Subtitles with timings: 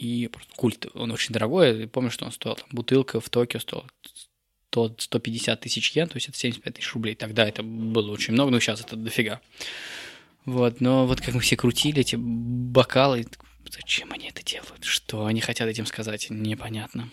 [0.00, 1.82] И просто культ, он очень дорогой.
[1.82, 3.84] Я помню, что он стоил, там, бутылка в Токио стоила
[4.70, 7.14] 100, 150 тысяч йен, то есть это 75 тысяч рублей.
[7.14, 9.42] Тогда это было очень много, но сейчас это дофига.
[10.46, 13.26] Вот, но вот как мы все крутили эти бокалы,
[13.70, 14.84] зачем они это делают?
[14.84, 16.28] Что они хотят этим сказать?
[16.30, 17.10] Непонятно.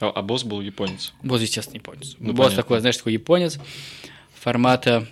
[0.00, 1.12] А, а босс был японец?
[1.22, 2.16] Босс, естественно, японец.
[2.18, 2.56] Ну, босс понятно.
[2.62, 3.58] такой, знаешь, такой японец
[4.42, 5.06] формата...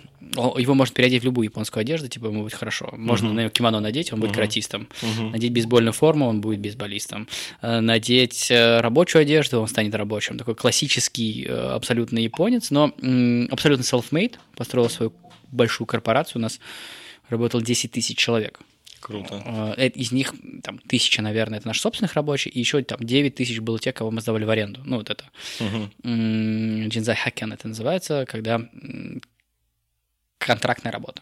[0.57, 2.89] Его можно переодеть в любую японскую одежду, типа ему будет хорошо.
[2.95, 3.35] Можно Мгм.
[3.35, 4.35] на него кимоно надеть, он будет Мгм.
[4.35, 4.87] каратистом.
[5.01, 5.31] Мгм.
[5.31, 7.27] Надеть бейсбольную форму, он будет бейсболистом.
[7.61, 10.37] Э, Надеть э, рабочую одежду, он станет рабочим.
[10.37, 12.93] Такой классический э, абсолютно японец, но
[13.51, 14.35] абсолютно self-made.
[14.55, 15.11] Построил свою
[15.51, 16.39] большую корпорацию.
[16.39, 16.59] У нас
[17.29, 18.61] работало 10 тысяч человек.
[19.01, 19.73] Круто.
[19.77, 20.33] Э, Из них
[20.63, 24.11] там тысяча, наверное, это наши собственных рабочих, и еще там 9 тысяч было тех, кого
[24.11, 24.81] мы сдавали в аренду.
[24.85, 25.25] Ну, вот это.
[26.03, 28.61] Джинзай хакен это называется, когда
[30.37, 31.21] контрактная работа.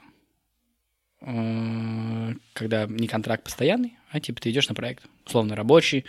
[1.22, 6.06] Э, Когда не контракт постоянный, а типа ты идешь на проект, условно рабочий,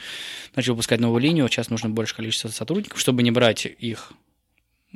[0.55, 4.13] начал выпускать новую линию, сейчас нужно больше количество сотрудников, чтобы не брать их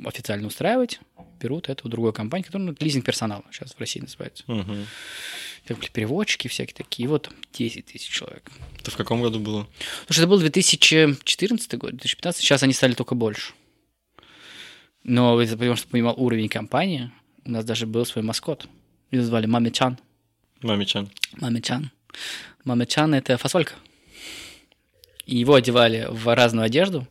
[0.03, 0.99] официально устраивать,
[1.39, 4.43] берут это у другой компании, которая ну, лизинг персонала сейчас в России называется.
[5.67, 8.51] Как были переводчики всякие такие, вот 10 тысяч человек.
[8.79, 9.67] Это в каком году было?
[10.05, 13.53] Слушай, это был 2014 год, 2015, сейчас они стали только больше.
[15.03, 17.11] Но это потому что понимал уровень компании,
[17.45, 18.67] у нас даже был свой маскот.
[19.11, 19.99] Его звали Мамичан.
[20.61, 21.09] Мамичан.
[21.33, 21.91] Мамичан.
[22.63, 23.73] Мамичан– это фасолька.
[25.25, 27.07] И его одевали в разную одежду.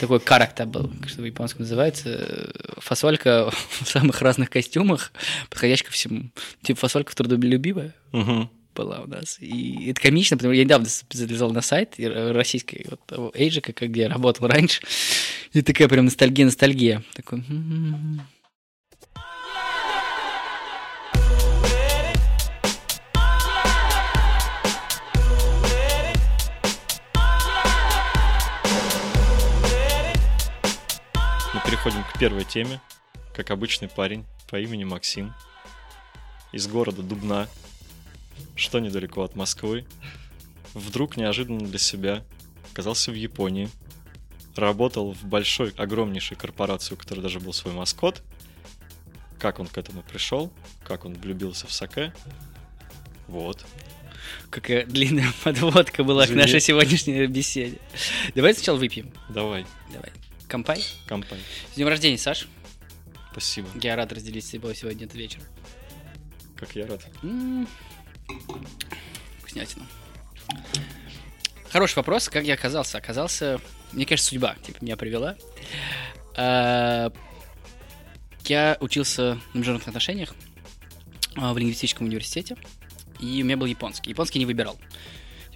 [0.00, 2.50] Такой карактер был, как что в японском называется.
[2.78, 3.50] Фасолька
[3.82, 5.12] в самых разных костюмах,
[5.50, 6.30] подходящих ко всему.
[6.62, 8.50] Типа фасолька трудолюбивая Мгм.
[8.74, 9.36] была у нас.
[9.40, 14.02] И это комично, потому что я недавно залезал на сайт российской вот, Эйджика, как где
[14.02, 14.80] я работал раньше.
[15.52, 17.02] И такая прям ностальгия-ностальгия.
[17.14, 17.44] Такой...
[32.20, 32.82] первой теме.
[33.34, 35.32] Как обычный парень по имени Максим.
[36.52, 37.48] Из города Дубна,
[38.56, 39.86] что недалеко от Москвы.
[40.74, 42.22] Вдруг неожиданно для себя
[42.72, 43.70] оказался в Японии.
[44.54, 48.22] Работал в большой, огромнейшей корпорации, у которой даже был свой маскот.
[49.38, 50.52] Как он к этому пришел,
[50.84, 52.12] как он влюбился в саке.
[53.28, 53.64] Вот.
[54.50, 56.42] Какая длинная подводка была к Извини.
[56.42, 57.78] нашей сегодняшней беседе.
[58.34, 59.10] Давай сначала выпьем.
[59.30, 60.12] Давай, Давай.
[60.50, 60.84] 乾杯.
[61.06, 61.42] 乾杯.
[61.72, 62.48] С днем рождения, Саш.
[63.30, 63.68] Спасибо.
[63.80, 65.40] Я рад разделить с тобой сегодня этот вечер.
[66.56, 67.06] Как я рад.
[67.22, 67.68] М.
[69.38, 69.86] Вкуснятина.
[71.70, 72.28] Хороший вопрос.
[72.28, 72.98] Как я оказался?
[72.98, 73.60] Оказался,
[73.92, 75.36] мне кажется, судьба типа меня привела.
[76.36, 77.12] А,
[78.46, 80.34] Я учился на международных отношениях
[81.36, 82.56] а, в лингвистическом университете,
[83.20, 84.10] и у меня был японский.
[84.10, 84.76] Японский не выбирал.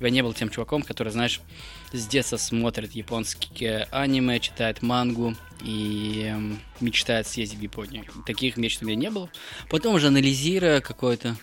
[0.01, 1.41] Я не был тем чуваком, который, знаешь,
[1.93, 8.05] с детства смотрит японские аниме, читает мангу и эм, мечтает съездить в Японию.
[8.27, 9.31] Таких мечт у меня не было.
[9.71, 11.37] Потом уже анализируя какой-то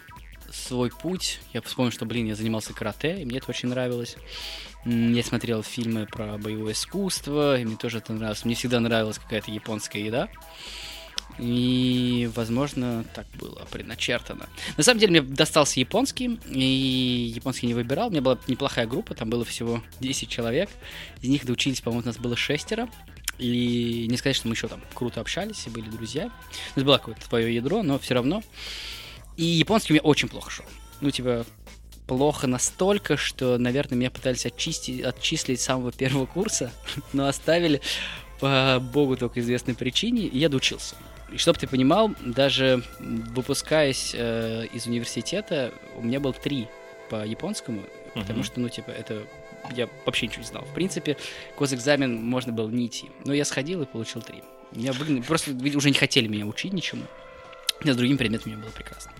[0.52, 4.18] свой путь, я вспомнил, что, блин, я занимался карате, и мне это очень нравилось.
[4.86, 8.46] Я смотрел фильмы про боевое искусство, и мне тоже это нравилось.
[8.46, 10.28] Мне всегда нравилась какая-то японская еда.
[11.40, 14.48] И, возможно, так было предначертано.
[14.78, 18.08] На самом деле, мне достался японский, и японский не выбирал.
[18.08, 20.70] У меня была неплохая группа, там было всего 10 человек.
[21.22, 22.90] Из них доучились, по-моему, у нас было шестеро.
[23.38, 26.32] И не сказать, что мы еще там круто общались и были друзья.
[26.76, 28.44] Нас было какое-то свое ядро, но все равно.
[29.38, 30.66] И японский у меня очень плохо шел.
[31.00, 31.46] Ну, типа,
[32.06, 36.72] плохо настолько, что, наверное, меня пытались отчистить, отчислить с самого первого курса,
[37.14, 37.82] но оставили
[38.40, 40.96] по богу только известной причине, и я доучился.
[41.32, 46.68] И чтобы ты понимал, даже выпускаясь э, из университета, у меня был три
[47.10, 47.84] по японскому,
[48.14, 48.44] потому Мгм.
[48.44, 49.24] что, ну, типа, это
[49.76, 50.64] я вообще ничего не знал.
[50.66, 51.18] В принципе,
[51.58, 53.10] госэкзамен можно было не идти.
[53.26, 54.44] Но я сходил и получил три.
[54.74, 57.04] Меня выгнали, просто уже не хотели меня учить ничему.
[57.84, 59.12] А с другим предметом мне было прекрасно.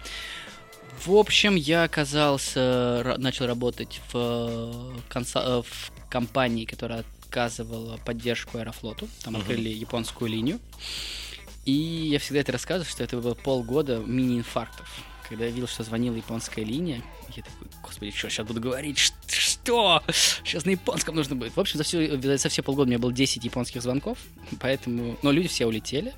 [1.06, 9.08] В общем, я оказался, начал работать в, конса- э, в компании, которая оказывала поддержку Аэрофлоту.
[9.24, 9.42] Там Мгм.
[9.42, 10.60] открыли японскую линию.
[11.66, 14.90] И я всегда это рассказываю, что это было полгода мини-инфарктов.
[15.28, 17.02] Когда я видел, что звонила японская линия,
[17.36, 18.98] я такой, господи, что, сейчас буду говорить?
[19.28, 20.04] Что?
[20.44, 21.56] Сейчас на японском нужно будет.
[21.56, 24.18] В общем, за все, за все полгода у меня было 10 японских звонков,
[24.60, 25.18] поэтому...
[25.22, 26.14] Но люди все улетели,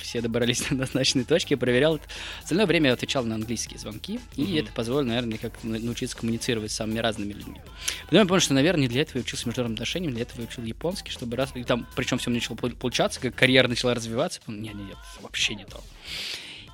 [0.00, 2.04] все добрались до назначенной точки, проверял это.
[2.42, 4.56] Остальное время я отвечал на английские звонки, и Мгм.
[4.56, 7.60] это позволило, наверное, как научиться коммуницировать с самыми разными людьми.
[8.04, 10.46] Потом я понял, что, наверное, не для этого я учился международным отношениям, для этого я
[10.48, 11.50] учил японский, чтобы раз...
[11.54, 14.40] И там, причем все начало пол- получаться, как карьера начала развиваться.
[14.46, 15.80] Нет, нет, нет, вообще не то.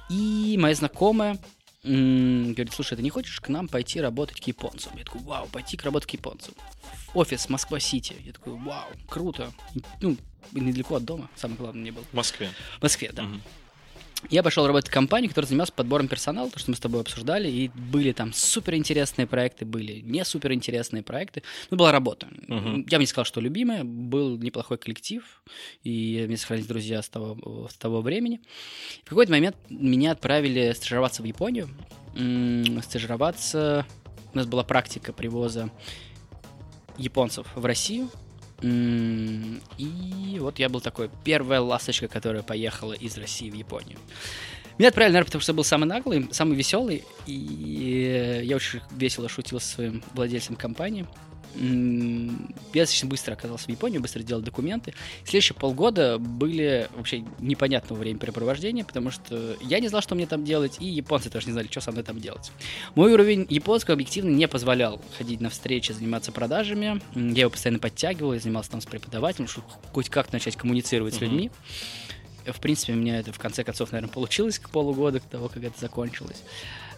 [0.09, 1.39] И моя знакомая
[1.83, 4.93] говорит, слушай, ты не хочешь к нам пойти работать к японцам?
[4.97, 6.55] Я такой, вау, пойти к работать к японцам.
[7.13, 8.15] В офис Москва-Сити.
[8.25, 9.53] Я такой, вау, круто.
[10.01, 10.17] Ну,
[10.53, 12.05] недалеко от дома, самое главное мне было.
[12.11, 12.51] В Москве.
[12.79, 13.23] В Москве, да.
[13.23, 13.43] Мгм.
[14.31, 17.49] Я пошел работать в компанию, которая занималась подбором персонала, то, что мы с тобой обсуждали,
[17.51, 21.43] и были там суперинтересные проекты, были не суперинтересные проекты.
[21.71, 22.27] Ну, была работа.
[22.49, 22.87] Мгм.
[22.89, 25.23] Я бы не сказал, что любимая, был неплохой коллектив,
[25.85, 28.41] и мне сохранились друзья с того, с того времени.
[29.05, 31.69] В какой-то момент меня отправили стажироваться в Японию.
[32.83, 33.87] Стажироваться...
[34.33, 35.71] У нас была практика привоза
[36.99, 38.11] японцев в Россию.
[38.63, 43.99] И вот я был такой первая ласточка, которая поехала из России в Японию.
[44.79, 49.29] Меня отправили, наверное, потому что я был самый наглый, самый веселый, и я очень весело
[49.29, 51.07] шутил со своим владельцем компании.
[51.59, 54.93] Я достаточно быстро оказался в Японии, быстро делал документы.
[55.25, 60.77] Следующие полгода были вообще непонятного времяпрепровождения, потому что я не знал, что мне там делать,
[60.81, 62.53] и японцы тоже не знали, что со мной там делать.
[62.95, 67.01] Мой уровень японского объективно не позволял ходить на встречи, заниматься продажами.
[67.15, 71.21] Я его постоянно подтягивал, я занимался там с преподавателем, чтобы хоть как начать коммуницировать с
[71.23, 71.25] Мгм.
[71.31, 71.51] людьми.
[72.47, 75.65] В принципе, у меня это в конце концов, наверное, получилось к полугода к того, как
[75.65, 76.43] это закончилось.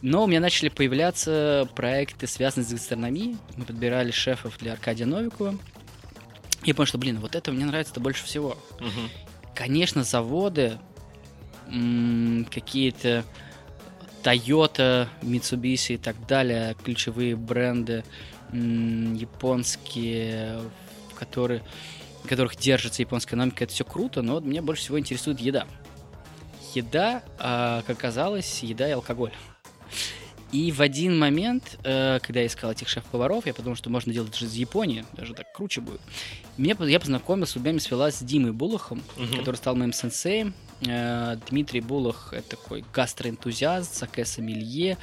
[0.03, 3.37] Но у меня начали появляться проекты, связанные с гастрономией.
[3.57, 5.57] Мы подбирали шефов для Аркадия Новикова.
[6.65, 8.57] Я понял, что, блин, вот это мне нравится-то больше всего.
[8.81, 9.09] Мгм.
[9.55, 10.79] Конечно, заводы,
[11.69, 13.25] м, какие-то
[14.23, 18.05] Toyota, Mitsubishi и так далее, ключевые бренды
[18.53, 20.61] м, японские,
[21.19, 21.63] которые,
[22.29, 25.67] на которых держится японская экономика, это все круто, но меня больше всего интересует еда.
[26.75, 29.33] Еда, а, как оказалось, еда и алкоголь.
[30.53, 34.35] И в один момент, э, когда я искал этих шеф-поваров, я подумал, что можно делать
[34.35, 36.01] же из Японии, даже так круче будет.
[36.77, 39.39] По- я познакомился, судьба меня свела с Димой Булахом, Мгм.
[39.39, 40.55] который стал моим сенсеем.
[40.87, 44.97] Э, Дмитрий Булах— это такой гастроэнтузиаст, саке-сомелье,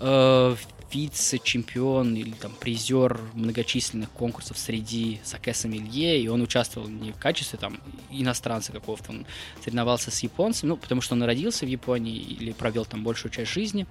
[0.00, 0.56] э,
[0.92, 7.80] вице-чемпион или там призер многочисленных конкурсов среди саке-сомелье, и он участвовал не в качестве там
[8.10, 9.26] иностранца какого-то, он
[9.62, 13.50] соревновался с японцем, ну, потому что он родился в Японии или провел там большую часть
[13.50, 13.86] жизни.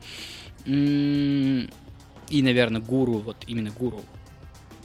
[0.66, 1.68] И,
[2.30, 4.04] наверное, гуру, вот именно гуру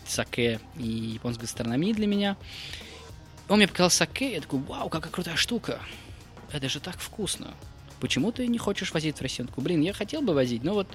[0.06, 2.36] саке и японской гастрономии для меня.
[3.48, 5.80] Он мне показал саке, я такой, вау, какая крутая штука.
[6.52, 7.54] Это же так вкусно.
[8.00, 10.88] Почему ты не хочешь возить в такой, блин, я хотел бы возить, но вот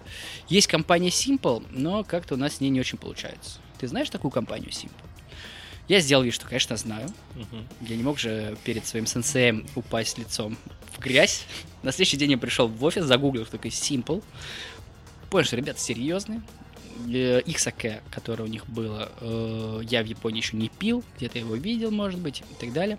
[0.49, 3.59] есть компания Simple, но как-то у нас с ней не очень получается.
[3.77, 4.91] Ты знаешь такую компанию Simple?
[5.87, 7.07] Я сделал вид, что, конечно, знаю.
[7.35, 7.67] Мгм.
[7.81, 10.57] Я не мог же перед своим сенсеем упасть лицом
[10.91, 11.45] в грязь.
[11.83, 14.23] На следующий день я пришел в офис, загуглил, что такое Simple.
[15.29, 16.41] Понял, что ребята серьезные.
[17.07, 21.37] Э, Их саке, которое у них было, э, я в Японии еще не пил, где-то
[21.37, 22.97] его видел, может быть, и так далее.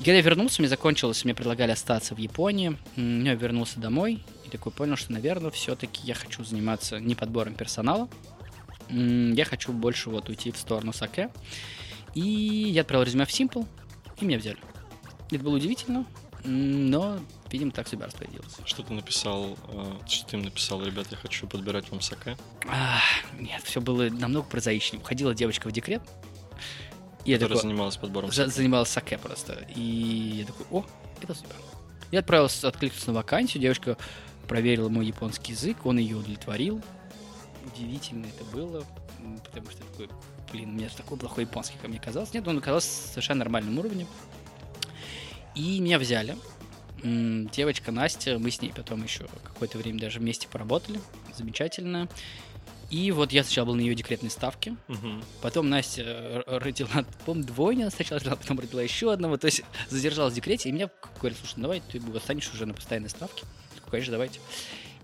[0.00, 2.76] И когда я вернулся, мне закончилось, мне предлагали остаться в Японии.
[2.96, 8.08] Я вернулся домой и такой понял, что, наверное, все-таки я хочу заниматься не подбором персонала.
[8.90, 11.30] Я хочу больше вот уйти в сторону саке.
[12.14, 13.66] И я отправил резюме в Simple,
[14.20, 14.58] и меня взяли.
[15.30, 16.04] Это было удивительно,
[16.44, 17.18] но,
[17.50, 18.54] видимо, так судьба распорядилась.
[18.66, 19.56] Что ты написал?
[19.68, 22.36] э, Что ты им написал, ребят, я хочу подбирать вам саке?
[22.68, 23.00] А,
[23.40, 25.00] нет, все было намного прозаичнее.
[25.02, 26.02] Уходила девочка в декрет,
[27.24, 29.66] я Которая такой, занималась подбором за- занималась саке просто.
[29.74, 29.80] И
[30.40, 30.84] я такой, о,
[31.22, 31.54] это судьба.
[32.10, 33.96] Я отправился, откликнулся на вакансию, девочка
[34.46, 36.82] проверила мой японский язык, он ее удовлетворил.
[37.74, 38.84] Удивительно это было,
[39.44, 40.08] потому что такой,
[40.52, 42.34] блин, у меня же такой плохой японский, как мне казалось.
[42.34, 44.06] Нет, он оказался совершенно нормальным уровнем.
[45.54, 46.36] И меня взяли.
[47.02, 51.00] Девочка Настя, мы с ней потом еще какое-то время даже вместе поработали.
[51.36, 52.08] Замечательно.
[52.94, 55.24] И вот я сначала был на ее декретной ставке, Мгм.
[55.42, 60.32] Потом Настя э, родила, помню, двойня сначала родила, потом родила еще одного, то есть задержалась
[60.32, 63.46] в декрете, и меня говорят, слушай, давай ты останешь уже на постоянной ставке.
[63.72, 64.38] Я такой, конечно, давайте.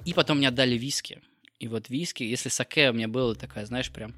[0.04, 1.20] И потом мне отдали виски.
[1.58, 4.14] И вот виски, если саке у меня была такая, знаешь, прям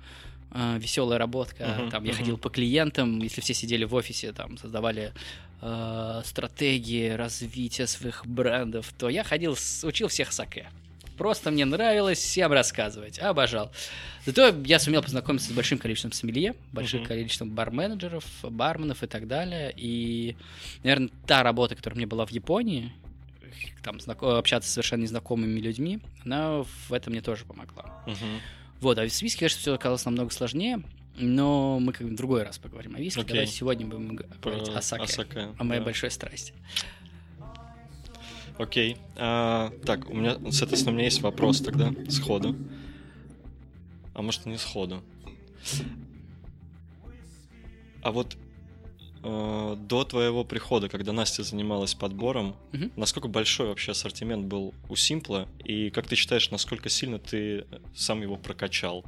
[0.77, 5.15] веселая работка, Мгм, там я ходил по клиентам, если все сидели в офисе, там создавали
[5.63, 10.69] э, стратегии развития своих брендов, то я ходил, учил всех саке.
[11.17, 13.71] Просто мне нравилось всем рассказывать, обожал.
[14.25, 17.09] Зато я сумел познакомиться с большим количеством сомелье, большим Мгм.
[17.09, 19.73] количеством барменеджеров, барменов и так далее.
[19.77, 20.37] И,
[20.83, 22.93] наверное, та работа, которая мне была в Японии,
[23.83, 28.03] там общаться с совершенно незнакомыми людьми, она в этом мне тоже помогла.
[28.07, 28.41] Мгм.
[28.81, 30.83] Вот, а с виски, конечно, все оказалось намного сложнее,
[31.17, 33.21] но мы как бы в другой раз поговорим о виске.
[33.21, 33.33] Окей.
[33.35, 35.85] Давай сегодня будем г- Про говорить о саке, саке, о моей да.
[35.85, 36.53] большой страсти.
[38.59, 38.97] Окей.
[39.17, 42.57] А, так, у меня, соответственно, у меня есть вопрос тогда, сходу.
[44.15, 45.03] А может, не сходу.
[48.03, 48.37] А вот
[49.23, 52.93] э, до твоего прихода, когда Настя занималась подбором, Мгм.
[52.97, 58.21] насколько большой вообще ассортимент был у Симпла, и как ты считаешь, насколько сильно ты сам
[58.23, 59.05] его прокачал?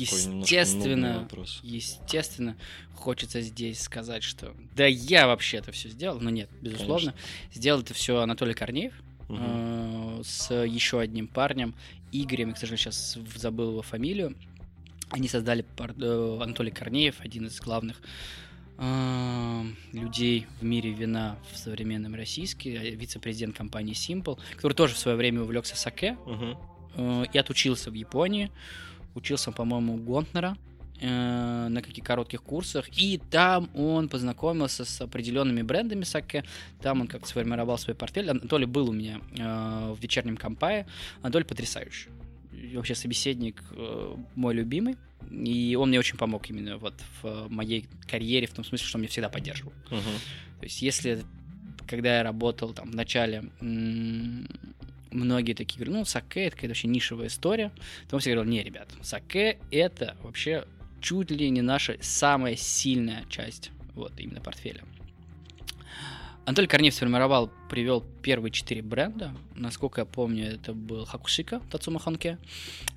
[0.00, 1.28] Естественно,
[1.62, 2.56] естественно,
[2.94, 7.14] хочется здесь сказать, что да я вообще это все сделал, но нет, безусловно,
[7.54, 8.92] сделал это все Анатолий Корнеев
[9.28, 9.40] Мгм.
[9.40, 11.74] э, с еще одним парнем
[12.12, 14.34] Игорем, я, к сожалению, сейчас забыл его фамилию.
[15.10, 18.00] Они создали э, Анатолий Корнеев, один из главных
[18.78, 19.62] э,
[19.92, 25.16] людей в мире вина в современном российске, э, вице-президент компании Simple, который тоже в свое
[25.16, 26.16] время увлекся саке,
[26.94, 28.50] э, и отучился в Японии.
[29.14, 30.56] Учился, по-моему, у Гонтнера
[31.00, 32.88] э, на каких коротких курсах.
[32.96, 36.44] И там он познакомился с определенными брендами саке.
[36.80, 38.30] Там он как-то сформировал свой портфель.
[38.30, 40.86] Анатолий был у меня э, в вечернем компае.
[41.22, 42.10] Анатолий потрясающий.
[42.74, 44.96] Вообще собеседник э, мой любимый.
[45.30, 49.02] И он мне очень помог именно вот в моей карьере, в том смысле, что он
[49.02, 49.72] меня всегда поддерживал.
[49.90, 50.00] Мгм.
[50.60, 51.24] То есть, если
[51.88, 53.44] когда я работал там в начале,
[55.10, 57.70] многие такие говорят, ну, саке это какая-то вообще нишевая история,
[58.08, 60.64] то он все говорил, не, ребят, саке это вообще
[61.00, 64.82] чуть ли не наша самая сильная часть, вот, именно портфеля.
[66.48, 69.34] Анатолий Корнеев сформировал, привел первые четыре бренда.
[69.54, 72.38] Насколько я помню, это был Хакушика Тацума Хонке.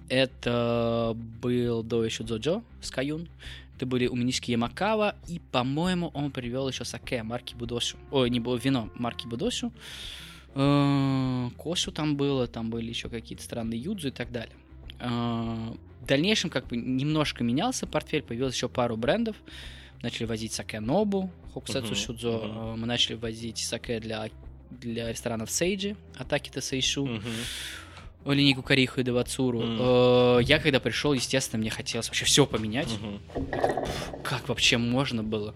[0.08, 3.27] Это был до еще Дзоджо Скаюн.
[3.75, 5.15] Это были Уминишки Ямакава.
[5.27, 7.98] И, по-моему, он привел еще саке марки Будошу.
[8.10, 9.74] Ой, не было вино марки Будошу.
[10.55, 14.55] Э, Кошу там было, там были еще какие-то странные юдзу и так далее.
[15.00, 19.36] Э, В дальнейшем как бы немножко менялся портфель, появилось еще пару брендов.
[20.01, 22.41] Начали возить саке Нобу, Хокусетсу Шудзо.
[22.43, 24.29] Э, Мы начали возить саке для,
[24.72, 27.24] для ресторанов Сейджи, Атаки Тесейшу Мгм.
[28.25, 29.62] линейку Кариху и Давацуру.
[29.62, 29.77] Мгм.
[29.79, 32.89] Э, Я когда пришел, естественно, мне хотелось вообще все поменять.
[33.00, 33.20] Мгм.
[34.24, 35.53] Как вообще можно было?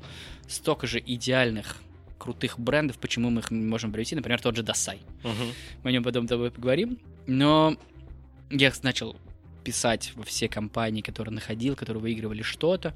[0.48, 1.78] Столько же идеальных
[2.25, 5.00] крутых брендов, почему мы их не можем привести, например, тот же Дасай.
[5.24, 5.53] Мгм.
[5.84, 6.98] Мы о нем потом с тобой поговорим.
[7.27, 7.77] Но
[8.50, 9.15] я начал
[9.63, 12.96] писать во все компании, которые находил, которые выигрывали что-то.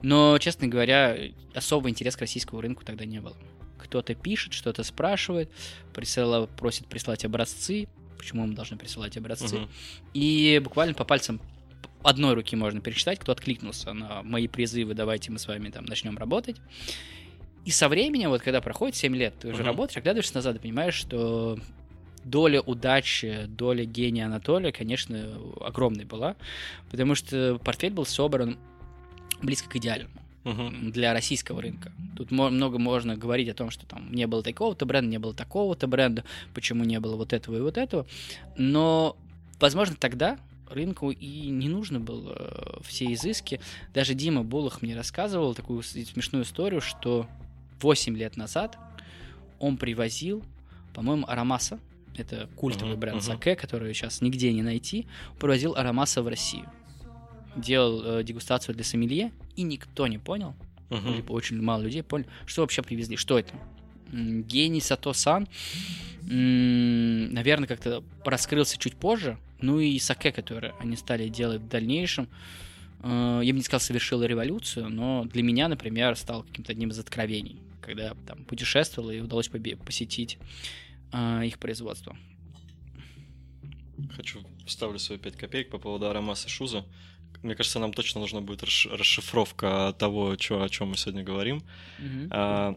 [0.00, 1.16] Но, честно говоря,
[1.54, 3.36] особого интереса к российскому рынку тогда не было.
[3.78, 5.50] Кто-то пишет, что-то спрашивает,
[5.92, 7.88] присылал, просит прислать образцы.
[8.16, 9.58] Почему мы должны присылать образцы?
[9.58, 9.68] Мгм.
[10.14, 11.40] И буквально по пальцам
[12.02, 16.16] одной руки можно пересчитать, кто откликнулся на мои призывы, давайте мы с вами там начнем
[16.16, 16.56] работать.
[17.68, 19.66] И со временем, вот когда проходит 7 лет, ты уже Мгм.
[19.66, 21.58] работаешь, оглядываешься назад и понимаешь, что
[22.24, 26.36] доля удачи, доля гения Анатолия, конечно, огромной была,
[26.90, 28.56] потому что портфель был собран
[29.42, 30.92] близко к идеальному Мгм.
[30.92, 31.92] для российского рынка.
[32.16, 35.86] Тут много можно говорить о том, что там не было такого-то бренда, не было такого-то
[35.86, 38.06] бренда, почему не было вот этого и вот этого.
[38.56, 39.14] Но,
[39.60, 40.38] возможно, тогда
[40.70, 43.60] рынку и не нужно было э, все изыски.
[43.92, 47.26] Даже Дима Булах мне рассказывал такую смешную историю, что
[47.80, 48.78] 8 лет назад
[49.58, 50.44] он привозил,
[50.94, 51.78] по-моему, Арамаса,
[52.16, 53.24] это культовый Мгм, бренд мгм.
[53.24, 55.06] саке, который сейчас нигде не найти,
[55.38, 56.66] привозил Арамаса в Россию.
[57.56, 60.54] Делал э, дегустацию для сомелье, и никто не понял,
[60.90, 61.14] Мгм.
[61.14, 63.52] либо очень мало людей поняли, что вообще привезли, что это.
[64.10, 65.46] Гений Сато-сан,
[66.22, 72.28] наверное, как-то раскрылся чуть позже, ну и саке, который они стали делать в дальнейшем,
[73.02, 76.98] э, я бы не сказал, совершила революцию, но для меня, например, стал каким-то одним из
[76.98, 80.38] откровений, когда там путешествовал и удалось посетить
[81.12, 82.16] э, их производство.
[84.14, 86.84] Хочу вставлю свои 5 копеек по поводу Арамаса Шуза.
[87.42, 91.62] Мне кажется, нам точно нужна будет расш- расшифровка того, чё, о чем мы сегодня говорим.
[91.98, 92.28] Мгм.
[92.30, 92.76] А,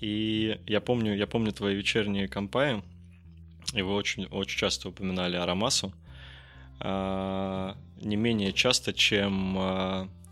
[0.00, 2.82] и я помню, я помню твои вечерние компаи,
[3.74, 5.92] и вы очень, очень часто упоминали Арамасу.
[6.80, 9.56] А, не менее часто, чем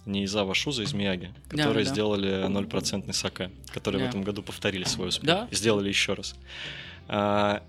[0.07, 1.95] а, Неизава Шуза из Мияги, которые да, да.
[1.95, 4.07] сделали 0% саке, которые Да.
[4.07, 5.27] в этом году повторили свой успех.
[5.27, 5.49] Да.
[5.51, 6.35] Сделали еще раз.
[7.09, 7.63] А,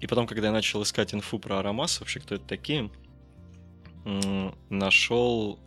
[0.00, 2.90] и потом, когда я начал искать инфу про Арамас, вообще кто это такие,
[4.70, 5.58] нашел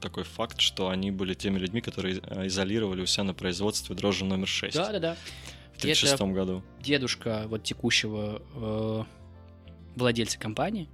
[0.00, 4.24] такой факт, что они были теми людьми, которые э, изолировали у себя на производстве дрожжи
[4.24, 5.14] номер 6 Да-да-да.
[5.74, 6.62] в 1936 году.
[6.80, 9.04] дедушка вот текущего э,
[9.96, 10.88] владельца компании,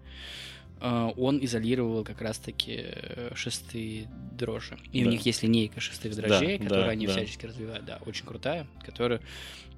[1.17, 4.77] он изолировал как раз-таки э, шестые дрожжи.
[4.93, 5.11] И у Да.
[5.13, 7.13] них есть линейка шестых Да, дрожжей, да, которую они да.
[7.13, 7.85] всячески развивают.
[7.85, 9.21] Да, очень крутая, которая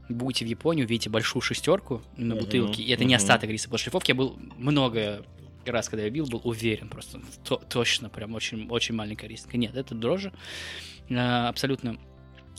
[0.08, 2.82] будете в Японии, увидите большую шестерку на бутылке.
[2.82, 3.22] И это не мгм.
[3.22, 4.10] остаток риса после шлифовки.
[4.10, 5.24] Я был много
[5.66, 7.20] раз, когда я бил, был уверен просто.
[7.44, 9.56] То- точно, прям очень, очень маленькая риска.
[9.56, 10.32] Нет, это дрожжи.
[11.08, 11.98] э, абсолютно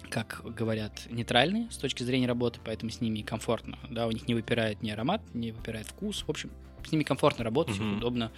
[0.10, 3.80] как говорят, нейтральные с точки зрения работы, поэтому с ними комфортно.
[3.90, 6.24] Да, у них не выпирает ни аромат, не выпирает вкус.
[6.28, 6.52] В общем,
[6.88, 7.98] с ними комфортно работать, Мгм.
[7.98, 8.32] удобно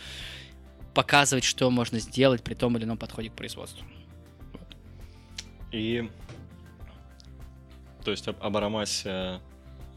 [0.93, 3.85] показывать, что можно сделать при том или ином подходе к производству.
[5.71, 6.09] И
[8.03, 9.41] То есть об, об аромасе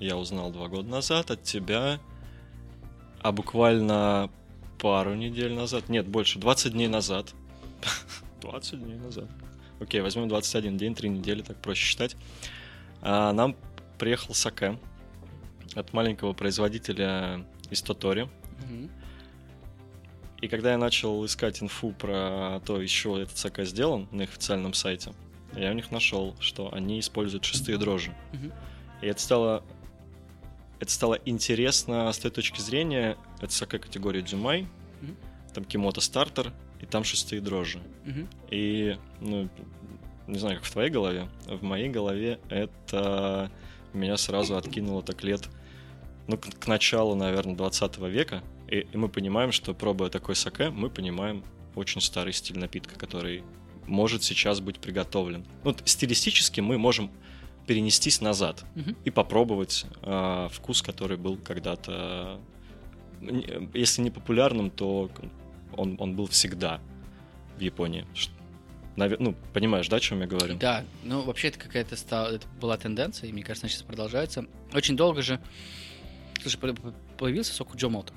[0.00, 2.00] я узнал два года назад от тебя,
[3.22, 4.30] а буквально
[4.80, 7.32] пару недель назад, нет, больше, 20 дней назад.
[8.40, 9.28] 20 дней назад.
[9.80, 12.16] Окей, возьмем 21 день, 3 недели, так проще считать.
[13.00, 13.54] А, нам
[13.98, 14.78] приехал саке
[15.74, 18.28] от маленького производителя из Тотори.
[20.40, 24.30] И когда я начал искать инфу про то, из чего этот саке сделан на их
[24.30, 25.12] официальном сайте,
[25.54, 28.14] я у них нашел, что они используют шестые дрожжи.
[29.02, 29.62] И это стало
[30.78, 34.22] это стало интересно с той точки зрения, это саке категории?
[34.22, 34.66] Джимай,
[35.02, 35.16] Мгм.
[35.52, 37.80] там Кимото стартер, и там шестые дрожжи.
[38.50, 39.50] И, ну,
[40.26, 43.50] не знаю, как в твоей голове, в моей голове это
[43.92, 45.48] меня сразу откинуло так лет,
[46.30, 50.70] ну, к, к началу, наверное, 20 века, и, и мы понимаем, что пробуя такой саке,
[50.70, 51.42] мы понимаем
[51.74, 53.42] очень старый стиль напитка, который
[53.86, 55.44] может сейчас быть приготовлен.
[55.64, 57.10] Ну, т- стилистически мы можем
[57.66, 58.96] перенестись назад Мгм.
[59.04, 62.40] и попробовать а, вкус, который был когда-то,
[63.74, 65.10] если не популярным, то
[65.76, 66.80] он, он был всегда
[67.58, 68.06] в Японии.
[68.14, 68.30] Ш-
[68.96, 70.56] наве- Ну, понимаешь, да, о чем я говорю?
[70.56, 74.46] Да, ну вообще это какая-то стала, это была тенденция, и мне кажется, она сейчас продолжается.
[74.72, 75.38] Очень долго же,
[76.60, 76.74] по-
[77.18, 78.12] появился сок Джомото.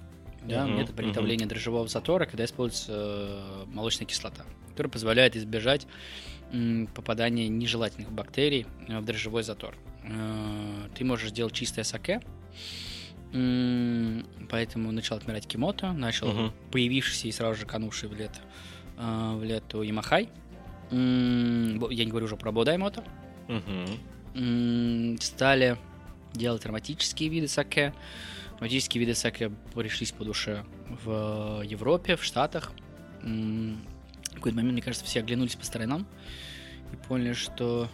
[0.45, 5.87] Да, Мгм, метод приготовления дрожжевого затора, когда используется э, молочная кислота, которая позволяет избежать
[6.95, 9.75] попадания нежелательных бактерий э, в дрожжевой затор.
[10.03, 12.21] Э, Ты можешь сделать чистое саке,
[14.49, 16.53] поэтому начал отмирать кимото, начал Мгм.
[16.71, 18.31] появившийся и сразу же канувший в лет
[18.97, 20.29] э, в лету Ямахай.
[20.91, 23.03] Я не говорю уже про Бодаймото.
[23.47, 23.85] Мгм.
[24.35, 25.77] М, Стали
[26.33, 27.93] делать ароматические виды саке.
[28.55, 30.65] Ароматические виды саке пришлись по душе
[31.03, 32.71] в Европе, в Штатах.
[33.21, 36.07] В какой-то момент, мне кажется, все оглянулись по сторонам
[36.91, 37.87] и поняли, что,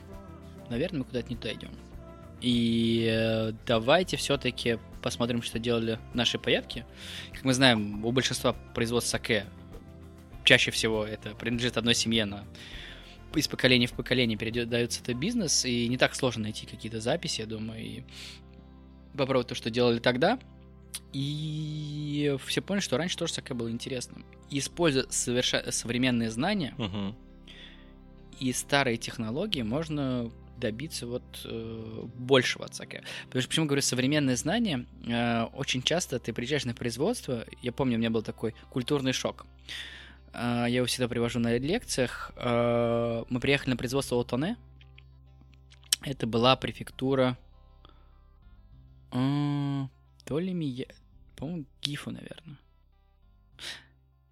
[0.70, 1.72] наверное, мы куда-то не туда идем.
[2.42, 6.86] И э, давайте все-таки посмотрим, что делали наши появки.
[7.34, 9.46] Как мы знаем, у большинства производств саке
[10.46, 12.46] чаще всего это принадлежит одной семье на
[13.36, 17.48] из поколения в поколение передается это бизнес, и не так сложно найти какие-то записи, я
[17.48, 18.04] думаю, и
[19.18, 20.40] попробовать то, что делали тогда.
[21.14, 24.26] И все поняли, что раньше тоже саке было интересным.
[24.50, 27.16] Используя соверша- современные знания Мгм.
[28.40, 33.04] и старые технологии, можно добиться вот э, большего от саке.
[33.26, 34.86] Потому что почему говорю современные знания?
[35.08, 39.46] Э, очень часто ты приезжаешь на производство, я помню, у меня был такой культурный шок.
[39.46, 39.70] Э,
[40.34, 42.32] я его всегда привожу на лекциях.
[42.36, 44.58] Э, мы приехали на производство Отоне.
[46.02, 47.38] Это была префектура...
[49.12, 49.88] э,
[50.26, 50.88] то ли Мия...
[51.36, 52.58] По-моему, Гифу, наверное.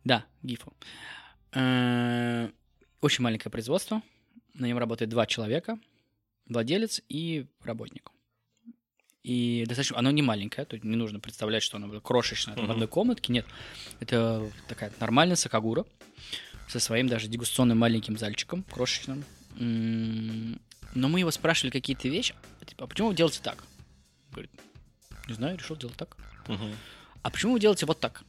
[0.03, 0.73] Да, Гифу.
[1.51, 4.01] Очень маленькое производство.
[4.53, 5.79] На нем работает два человека.
[6.47, 8.11] Владелец и работник.
[9.27, 9.97] И достаточно...
[9.97, 13.33] Оно не маленькое, то есть не нужно представлять, что оно было крошечное там, одной комнатке.
[13.33, 13.45] Нет.
[13.99, 15.85] Это такая нормальная сакагура
[16.69, 19.25] со своим даже дегустационным маленьким зальчиком, крошечным.
[19.57, 22.35] Но мы его спрашивали какие-то вещи.
[22.65, 23.65] Типа, а почему вы делаете так?
[24.31, 24.51] Говорит,
[25.27, 26.15] не знаю, решил делать так.
[27.21, 28.23] А почему вы делаете вот так?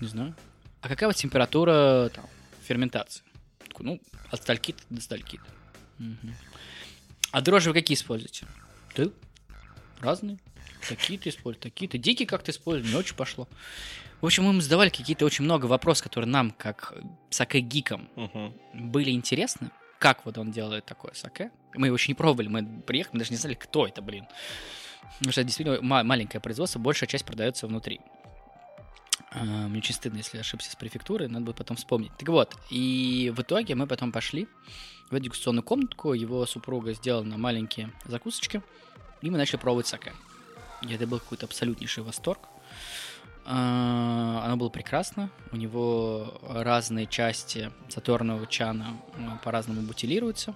[0.00, 0.36] Не знаю.
[0.82, 2.26] А какая вас температура там,
[2.62, 3.24] ферментации?
[3.68, 5.40] Такой, ну, от стальки до стальки.
[7.30, 8.46] А дрожжи вы какие используете?
[8.94, 9.06] Да,
[10.02, 10.38] разные.
[10.88, 11.98] Такие-то используют, такие-то.
[11.98, 13.48] Дикие как-то используют, не очень пошло.
[14.20, 16.94] В общем, мы им задавали какие-то очень много вопросов, которые нам, как
[17.30, 18.54] саке-гикам, Мгм.
[18.74, 19.70] были интересны.
[19.98, 21.50] Как вот он делает такое саке.
[21.74, 24.26] Мы его еще не пробовали, мы приехали, мы даже не знали, кто это, блин.
[25.18, 28.00] Потому что это действительно ма- маленькое производство, большая часть продается внутри.
[29.30, 32.12] А, Мне очень стыдно, если ошибся с префектурой, надо будет потом вспомнить.
[32.18, 34.46] Так вот, и в итоге мы потом пошли
[35.10, 38.62] в дегустационную комнатку, его супруга сделала на маленькие закусочки,
[39.22, 40.12] и мы начали пробовать саке.
[40.82, 42.48] И это был какой-то абсолютнейший восторг.
[43.44, 45.30] А, Оно было прекрасно.
[45.52, 48.96] У него разные части заторного чана
[49.44, 50.54] по-разному бутилируются.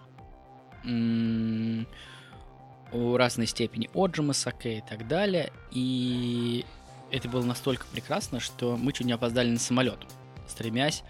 [2.92, 5.52] У разной степени отжима саке и так далее.
[5.70, 6.64] И
[7.10, 9.98] это было настолько прекрасно, что мы чуть не опоздали на самолет,
[10.48, 11.02] стремясь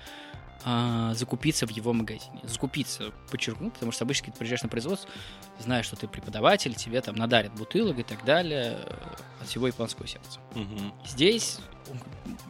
[0.68, 2.40] а, закупиться в его магазине.
[2.42, 5.08] Закупиться, подчеркну, потому что обычно, когда ты приезжаешь на производство,
[5.60, 8.94] знаешь, что ты преподаватель, тебе там надарят бутылок и так далее э,
[9.40, 10.40] от всего японского сердца.
[10.56, 10.92] Мгм.
[11.06, 11.60] Здесь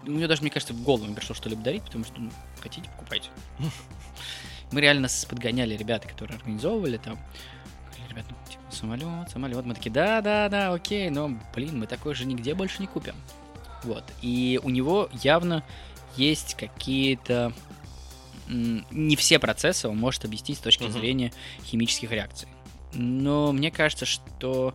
[0.06, 2.88] у меня даже, мне кажется, в голову не пришло что-либо дарить, потому что, ну, хотите,
[2.88, 3.28] покупайте.
[4.72, 7.18] Мы реально подгоняли ребята, которые организовывали там.
[8.08, 9.66] Ребята, ну, типа, самолет, самолет.
[9.66, 13.14] Мы такие, да, да, да, окей, но, блин, мы такой же нигде больше не купим.
[13.82, 14.04] Вот.
[14.22, 15.62] И у него явно
[16.16, 17.52] есть какие-то...
[18.48, 20.92] Не все процессы он может объяснить с точки Мгм.
[20.92, 21.32] зрения
[21.64, 22.48] химических реакций.
[22.92, 24.74] Но мне кажется, что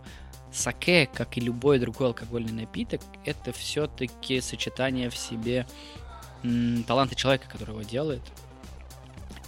[0.52, 5.66] саке, как и любой другой алкогольный напиток, это все-таки сочетание в себе
[6.86, 8.22] таланта человека, который его делает,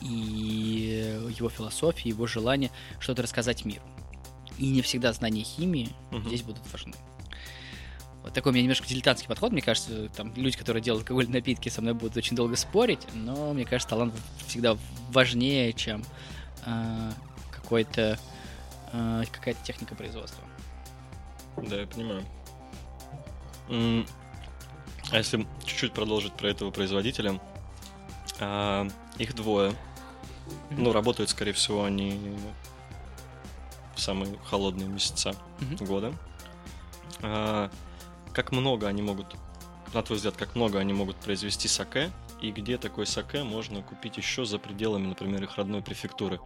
[0.01, 3.83] и его философии, его желание что-то рассказать миру.
[4.59, 6.29] И не всегда знания химии Мгм.
[6.29, 6.95] здесь будут важны.
[8.25, 9.53] Вот такой у меня немножко дилетантский подход.
[9.53, 13.53] Мне кажется, там люди, которые делают алкогольные напитки, со мной будут очень долго спорить, но
[13.53, 14.15] мне кажется, талант
[14.47, 14.79] всегда
[15.11, 16.03] важнее, чем
[16.65, 17.11] э,
[17.51, 18.19] какой-то
[18.93, 20.43] э, какая-то техника производства.
[21.59, 22.25] Да, я понимаю.
[23.69, 24.07] М,
[25.11, 27.39] А если чуть-чуть продолжить про этого производителя,
[28.41, 29.75] а, их двое.
[30.71, 32.39] Ну, работают, скорее всего, они
[33.95, 35.77] в самые холодные месяца Мгм.
[35.87, 36.13] года.
[37.21, 37.71] А,
[38.35, 39.37] Как много они могут,
[39.95, 42.11] на твой взгляд, как много они могут произвести саке,
[42.43, 46.41] и где такой саке можно купить еще за пределами, например, их родной префектуры?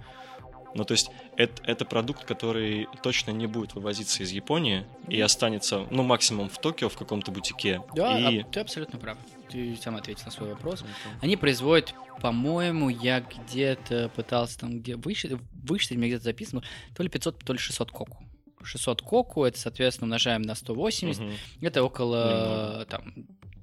[0.75, 5.87] Ну, то есть, это, это продукт, который точно не будет вывозиться из Японии и останется,
[5.91, 7.83] ну, максимум в Токио в каком-то бутике.
[7.95, 8.41] Да, и...
[8.41, 9.17] а ты абсолютно прав.
[9.51, 10.85] Ты сам ответил на свой вопрос.
[11.23, 16.63] Они производят, по-моему, я где-то пытался там где высчитать, высчитать, мне где-то записано,
[16.95, 18.28] то ли 500, то ли 600 коку.
[18.63, 22.85] 600 коку, это, соответственно, умножаем на 180, Мгм, это около Немного.
[22.87, 23.15] там,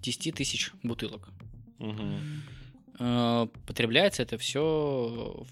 [0.01, 1.29] 10 тысяч бутылок.
[2.99, 5.45] Э, Потребляется это все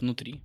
[0.00, 0.40] внутри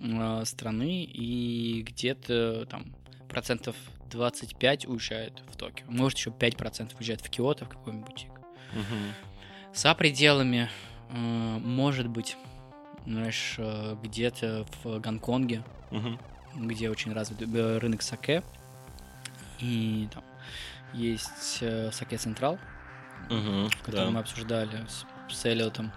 [0.00, 2.94] э, страны, и где-то там
[3.28, 3.76] процентов
[4.10, 5.86] 25 уезжает в Токио.
[5.88, 8.30] Может, еще 5% уезжает в Киото, в какой-нибудь бутик.
[8.72, 9.14] Мгм.
[9.74, 10.68] За пределами,
[11.10, 12.36] э, может быть,
[13.06, 13.58] знаешь,
[14.02, 16.18] где-то в Гонконге, Мгм.
[16.54, 18.42] Где очень развит э, рынок саке,
[19.60, 20.22] и там
[20.92, 22.58] есть э, саке Централ,
[23.30, 23.70] Мгм.
[23.82, 24.10] который Да.
[24.10, 25.92] мы обсуждали с, с Эллиотом,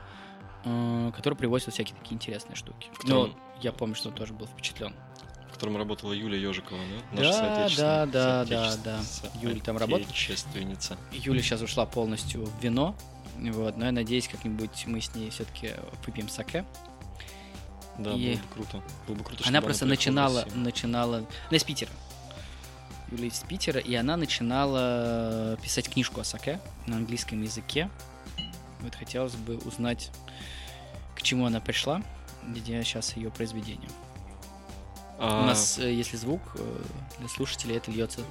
[0.65, 2.89] э, который привозит всякие такие интересные штуки.
[2.97, 4.93] Которым- Но я помню, что он тоже был впечатлен.
[5.49, 6.79] В котором работала Юлия Ежикова,
[7.11, 7.17] да?
[7.17, 9.39] Да, Наша да, да, да, соотече- да.
[9.41, 10.07] Юля там работает?
[10.07, 10.97] соотечественница.
[11.11, 12.95] Юля сейчас ушла полностью в вино,
[13.37, 15.71] вот, но я надеюсь, как-нибудь мы с ней все-таки
[16.05, 16.63] выпьем саке.
[17.99, 18.83] Да, И- было бы круто.
[19.07, 21.17] Было бы круто, Она просто в начинала, начинала,
[21.49, 21.91] она из Питера.
[23.11, 27.89] Юля из Питера, и она начинала писать книжку о саке на английском языке.
[28.81, 30.11] Вот хотелось бы узнать,
[31.15, 32.03] к чему она пришла,
[32.45, 33.89] где сейчас ее произведение.
[35.19, 36.83] А, У нас, э, если звук э,
[37.19, 38.21] для слушателей, это льется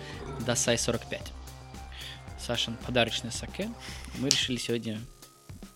[0.47, 1.33] Дасай 45.
[2.39, 3.69] Сашин подарочный саке.
[4.19, 5.01] Мы решили сегодня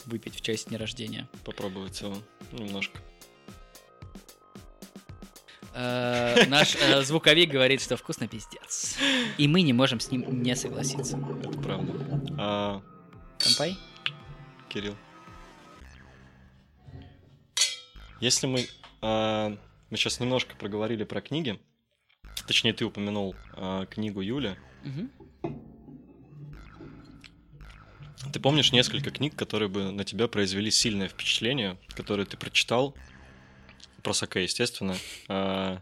[0.06, 1.26] выпить в честь дня рождения.
[1.44, 2.16] Попробовать его
[2.52, 3.00] немножко.
[5.74, 8.96] Э, Наш э, звуковик говорит, что вкусно пиздец.
[9.38, 11.18] И мы не можем с ним не согласиться.
[11.42, 11.92] Это правда.
[12.38, 12.82] А,
[13.38, 13.78] Компай?
[14.68, 14.96] Кирилл.
[18.20, 18.66] Если мы...
[19.00, 19.56] а,
[19.90, 21.58] мы сейчас немножко проговорили про книги.
[22.46, 24.56] Точнее, ты упомянул а, книгу Юли.
[24.84, 25.10] Мгм.
[28.32, 32.94] Ты помнишь несколько книг, которые бы на тебя произвели сильное впечатление, которые ты прочитал?
[34.02, 34.96] Про Саке, естественно.
[35.28, 35.78] А,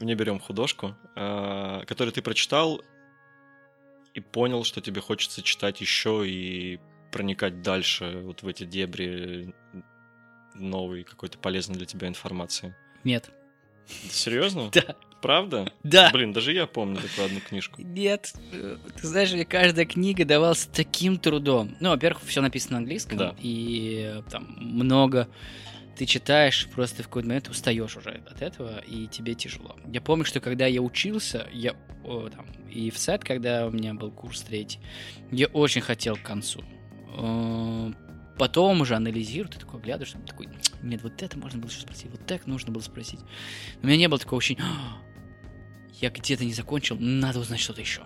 [0.00, 0.94] Не берем художку.
[1.16, 2.82] а, Который ты прочитал
[4.14, 6.78] и понял, что тебе хочется читать еще и
[7.10, 9.54] проникать дальше вот в эти дебри
[10.54, 12.74] новой какой-то полезной для тебя информации.
[13.04, 13.30] Нет.
[14.10, 14.70] Серьезно?
[14.72, 14.96] Да.
[15.22, 15.72] Правда?
[15.82, 16.10] Да.
[16.12, 17.80] Блин, даже я помню такую одну книжку.
[17.80, 18.34] Нет.
[18.52, 21.74] Ты знаешь, мне каждая книга давалась таким трудом.
[21.80, 23.34] Ну, во-первых, все написано на английском, Да.
[23.38, 25.26] и там много
[25.96, 29.76] ты читаешь, просто в какой-то момент устаешь уже от этого, и тебе тяжело.
[29.86, 33.94] Я помню, что когда я учился, я о, там, и в сет, когда у меня
[33.94, 34.80] был курс третий,
[35.30, 36.62] я очень хотел к концу.
[37.16, 37.92] Э,
[38.38, 40.48] Потом уже анализирую, ты такой глядишь, и такой,
[40.82, 43.20] нет, вот это можно было еще спросить, вот так нужно было спросить.
[43.80, 44.98] У меня не было такого ощущения, «А,
[46.00, 48.02] я где-то не закончил, надо узнать что-то еще.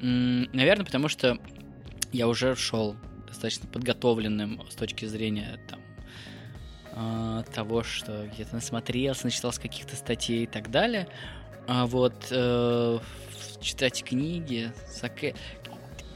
[0.00, 1.38] Наверное, потому что
[2.12, 5.80] я уже шел достаточно подготовленным с точки зрения там,
[7.00, 11.06] а, того, что где-то насмотрелся, начитался каких-то статей и так далее.
[11.68, 12.98] А вот э,
[13.60, 15.34] читать книги, саке...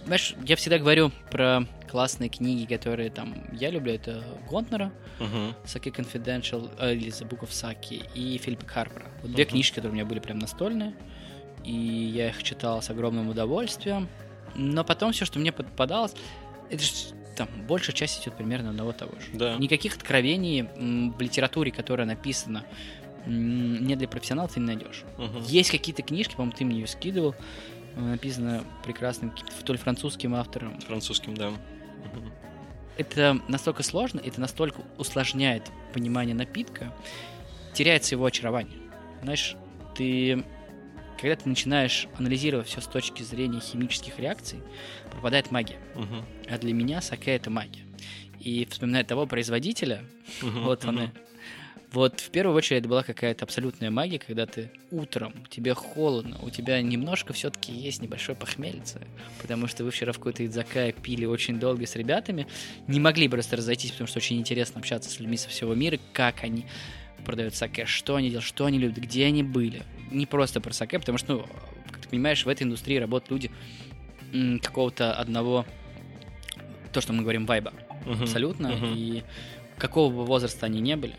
[0.07, 4.91] Знаешь, я всегда говорю про классные книги, которые там я люблю, это Гонтнера,
[5.21, 5.55] Мгм.
[5.65, 9.07] Саки Confidential, э, или The Book of Saki и Филиппа Харпера.
[9.23, 9.51] Вот две Мгм.
[9.53, 10.95] книжки, которые у меня были прям настольные,
[11.65, 14.09] и я их читал с огромным удовольствием.
[14.57, 16.15] Но потом все, что мне попадалось,
[16.71, 16.91] это ж
[17.37, 19.27] там большая часть идет примерно одного того же.
[19.39, 19.57] Да.
[19.57, 22.65] Никаких откровений в литературе, которая написана
[23.27, 25.05] не для профессионалов, ты не найдешь.
[25.17, 25.43] Мгм.
[25.45, 27.35] Есть какие-то книжки, по-моему, ты мне ее скидывал,
[27.95, 29.33] э, написано прекрасным,
[29.65, 31.53] то ли французским автором, Французским, да.
[32.99, 36.93] Это настолько сложно, это настолько усложняет понимание напитка.
[37.73, 38.77] теряется его очарование.
[39.23, 39.57] Знаешь,
[39.95, 40.45] ты
[41.23, 44.59] когда ты начинаешь анализировать все с точки зрения химических реакций,
[45.11, 45.79] пропадает магия.
[45.95, 46.25] Мгм.
[46.51, 47.83] А для меня саке это магия.
[48.41, 50.05] И вспоминая того производителя,
[50.43, 50.65] Мгм.
[50.65, 51.13] вот он и- Мгм.
[51.93, 56.49] Вот в первую очередь это была какая-то абсолютная магия, когда ты утром, тебе холодно, у
[56.49, 59.03] тебя немножко все-таки есть небольшое похмельце,
[59.43, 62.47] потому что вы вчера в какой-то идзакае пили очень долго с ребятами,
[62.89, 66.43] не могли просто разойтись, потому что очень интересно общаться с людьми со всего мира, как
[66.45, 66.65] они
[67.23, 69.83] продают саке, что они делают, что они любят, где они были.
[70.11, 71.47] Не просто про саке, потому что, ну,
[71.91, 73.31] как ты понимаешь, в этой индустрии работают
[74.33, 75.67] люди какого-то одного,
[76.93, 77.73] то, что мы говорим, вайба
[78.07, 78.23] Мгм.
[78.23, 78.69] абсолютно.
[78.73, 78.95] Мгм.
[78.95, 79.23] И
[79.79, 81.15] какого бы возраста они не были,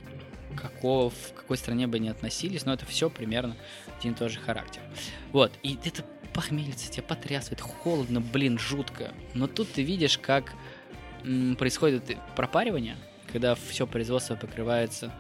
[0.56, 3.56] какого, в какой стране бы они относились, но это все примерно
[4.00, 4.82] один и тот же характер.
[5.32, 9.12] Вот, и это похмельце, тебя потрясывает, холодно, блин, жутко.
[9.34, 10.54] Но тут ты видишь, как
[11.24, 12.98] м, происходит пропаривание,
[13.32, 15.12] когда все производство покрывается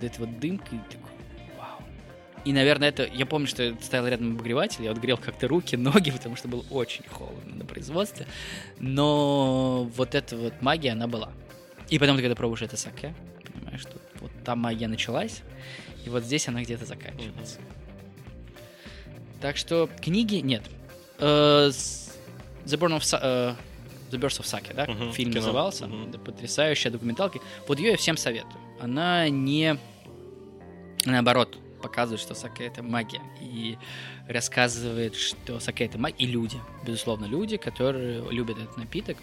[0.00, 1.10] вот этой вот дымкой, и такой,
[1.58, 1.78] вау.
[2.44, 3.04] И, наверное, это...
[3.04, 6.48] Я помню, что я стоял рядом обогреватель, я вот грел как-то руки, ноги, потому что
[6.48, 8.26] было очень холодно на производстве.
[8.78, 11.30] Но вот эта вот магия, она была.
[11.88, 13.14] И потом, ты когда пробуешь это саке,
[13.52, 15.42] понимаешь, что вот там магия началась,
[16.06, 17.58] и вот здесь она где-то заканчивается.
[19.40, 20.62] Так что книги нет.
[21.18, 22.06] С-
[22.66, 23.54] The, Burn of э,
[24.10, 25.40] The Birth of Sake, да, Мгм, фильм кино.
[25.42, 25.86] назывался.
[26.12, 27.38] Да, потрясающая документалка.
[27.68, 28.60] Вот ее я всем советую.
[28.80, 29.76] Она не
[31.04, 33.22] наоборот показывает, что саке это магия.
[33.40, 33.78] И
[34.28, 36.16] рассказывает, что саке это магия.
[36.18, 39.16] И люди, безусловно, люди, которые любят этот напиток,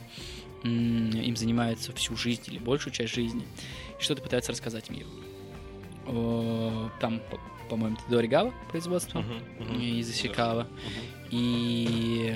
[0.63, 3.43] им занимаются всю жизнь или большую часть жизни,
[3.99, 5.07] и что-то пытаются рассказать миру.
[6.99, 9.39] Там, по- по-моему, Тедори Гава производство Мгм.
[9.59, 9.79] Мгм.
[9.81, 10.63] из Исикава.
[10.63, 11.27] Мгм.
[11.31, 12.35] И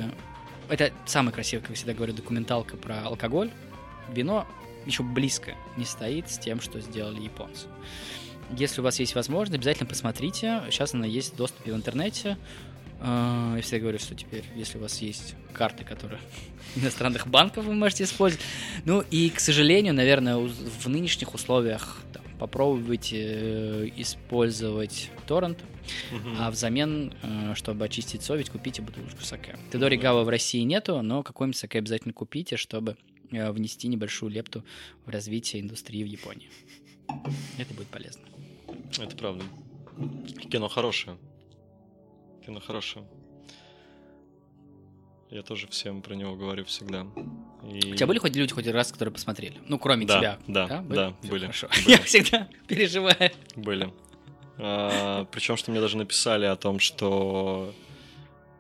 [0.72, 3.52] это самый красивый, как всегда говорю, документалка про алкоголь.
[4.10, 4.48] Вино
[4.86, 7.68] еще близко не стоит с тем, что сделали японцы.
[8.58, 10.64] Если у вас есть возможность, обязательно посмотрите.
[10.70, 12.38] Сейчас она есть в доступе в интернете.
[13.00, 16.20] А, Я всегда говорю, что теперь, если у вас есть карты, которые
[16.76, 18.46] иностранных банков вы можете использовать.
[18.86, 22.00] Ну и, к сожалению, наверное, в нынешних условиях
[22.42, 25.64] попробуйте э, использовать торрент,
[26.12, 26.36] Мгм.
[26.40, 29.60] а взамен, э, чтобы очистить совесть, купите бутылочку саке.
[29.72, 32.98] Тедори Гава в России нету, но какой-нибудь саке обязательно купите, чтобы
[33.32, 34.66] э, внести небольшую лепту
[35.06, 36.50] в развитие индустрии в Японии.
[37.60, 38.24] Это будет полезно.
[38.98, 39.44] Это правда.
[40.50, 41.18] Кино хорошее.
[42.44, 43.06] Кино хорошее.
[45.32, 47.08] Я тоже всем про него говорю всегда.
[47.64, 47.94] И...
[47.94, 49.60] У тебя были хоть люди хоть раз, которые посмотрели?
[49.66, 50.40] Ну, кроме Да, тебя.
[50.48, 51.70] да, да, Всё были, Хорошо.
[51.70, 51.90] были.
[51.92, 53.32] Я всегда переживаю.
[53.56, 53.94] Были.
[54.58, 57.74] причем, что мне даже написали о том, что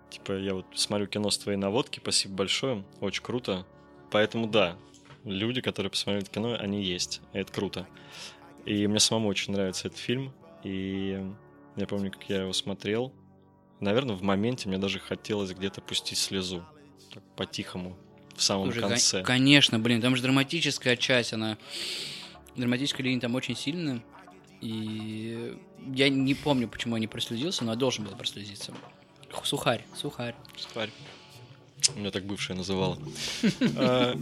[0.10, 3.66] типа я вот смотрю кино с твоей наводки, спасибо большое, очень круто.
[4.10, 4.78] Поэтому да,
[5.26, 7.22] люди, которые посмотрели кино, они есть.
[7.34, 7.86] Это круто.
[8.66, 10.34] И мне самому очень нравится этот фильм.
[10.64, 11.22] И
[11.76, 13.14] я помню, как я его смотрел.
[13.82, 16.63] Наверное, в моменте мне даже хотелось где-то пустить слезу.
[17.13, 17.98] Так, по-тихому.
[18.36, 19.24] В самом Слушай, кон- конце.
[19.24, 21.58] Конечно, блин, там же драматическая часть, она...
[22.56, 24.04] Драматическая линия там очень сильная.
[24.62, 25.58] И
[25.94, 28.72] я не помню, почему я не прослезился, но я должен был прослезиться.
[29.44, 30.36] Сухарь, сухарь.
[30.56, 30.91] Сухарь.
[31.96, 32.98] Меня так бывшая называла.
[33.78, 34.15] А,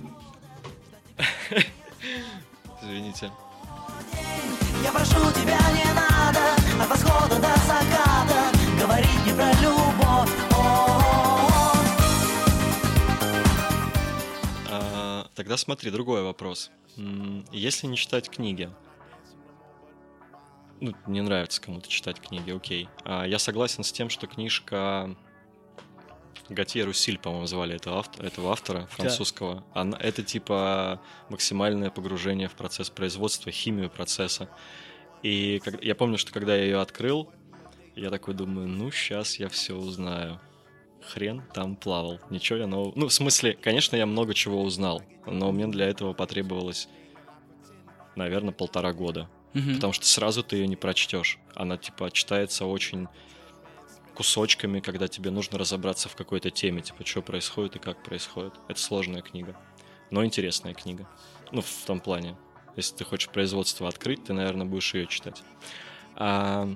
[2.82, 3.30] Извините.
[4.84, 8.09] Я прошу тебя, не надо От восхода до заката
[8.80, 10.30] Говорить не про любовь
[14.72, 16.72] А, Тогда смотри, другой вопрос.
[17.52, 18.70] Если не читать книги,
[20.82, 22.88] ну, не нравится кому-то читать книги, окей.
[23.04, 25.16] А я согласен с тем, что книжка
[26.50, 29.64] Готье Руссиль, по-моему, звали этого, авто- этого автора французского.
[29.74, 34.50] Она, это типа максимальное погружение в процесс производства, химию процесса.
[35.22, 37.32] И как- я помню, что когда я ее открыл,
[38.00, 40.40] я такой думаю, ну, сейчас я все узнаю.
[41.02, 42.20] Хрен там плавал.
[42.30, 42.94] Ничего я нового...
[42.96, 46.88] Ну, в смысле, конечно, я много чего узнал, но мне для этого потребовалось,
[48.16, 49.30] наверное, полтора года.
[49.54, 49.76] Мгм.
[49.76, 51.40] Потому что сразу ты ее не прочтешь.
[51.56, 53.08] Она, типа, читается очень
[54.14, 58.54] кусочками, когда тебе нужно разобраться в какой-то теме, типа, что происходит и как происходит.
[58.68, 59.56] Это сложная книга,
[60.12, 61.08] но интересная книга.
[61.52, 62.36] Ну, в том плане.
[62.76, 65.42] Если ты хочешь производство открыть, ты, наверное, будешь ее читать.
[66.16, 66.70] А,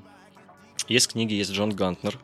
[0.87, 2.19] есть книги, есть Джон Гантнер,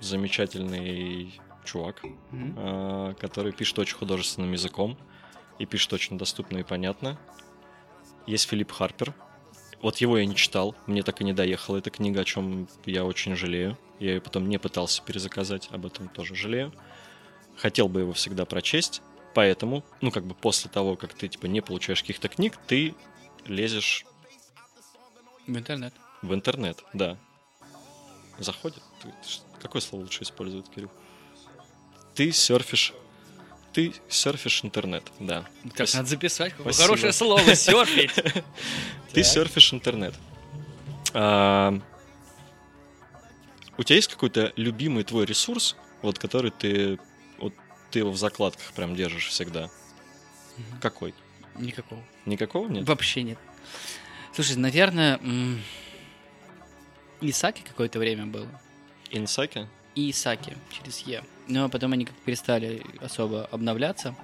[0.00, 4.98] замечательный чувак, а, который пишет очень художественным языком
[5.58, 7.18] и пишет очень доступно и понятно.
[8.26, 9.14] Есть Филипп Харпер.
[9.82, 13.04] Вот его я не читал, мне так и не доехала эта книга, о чем я
[13.04, 13.78] очень жалею.
[13.98, 16.72] Я ее потом не пытался перезаказать, об этом тоже жалею.
[17.56, 19.02] Хотел бы его всегда прочесть,
[19.34, 22.94] поэтому, ну, как бы после того, как ты, типа, не получаешь каких-то книг, ты
[23.46, 24.04] лезешь
[25.46, 25.94] В интернет.
[26.22, 27.18] В интернет, да.
[28.40, 28.82] Заходит.
[29.02, 29.12] Ты-
[29.60, 30.90] Какое слово лучше использовать, Кирилл?
[32.14, 32.94] Ты серфишь.
[33.72, 35.42] Ты серфишь интернет, да.
[35.62, 35.96] Так, Спасибо.
[35.98, 36.50] надо записать.
[36.52, 36.84] Какое Спасибо.
[36.86, 38.10] хорошее слово, серфить.
[39.12, 40.14] Ты серфишь интернет.
[41.14, 41.78] А,
[43.76, 46.98] у тебя есть какой-то любимый твой ресурс, вот который ты,
[47.38, 47.54] вот
[47.90, 49.70] ты его в закладках прям держишь всегда?
[50.80, 51.14] Какой?
[51.56, 52.02] Никакого.
[52.26, 52.86] Никакого нет?
[52.88, 53.38] Вообще нет.
[54.34, 55.20] Слушай, наверное,
[57.20, 58.48] Исаки какое-то время было.
[59.10, 59.66] Инсаки?
[59.94, 61.22] И Исаки через Е.
[61.48, 64.14] Но потом они как перестали особо обновляться.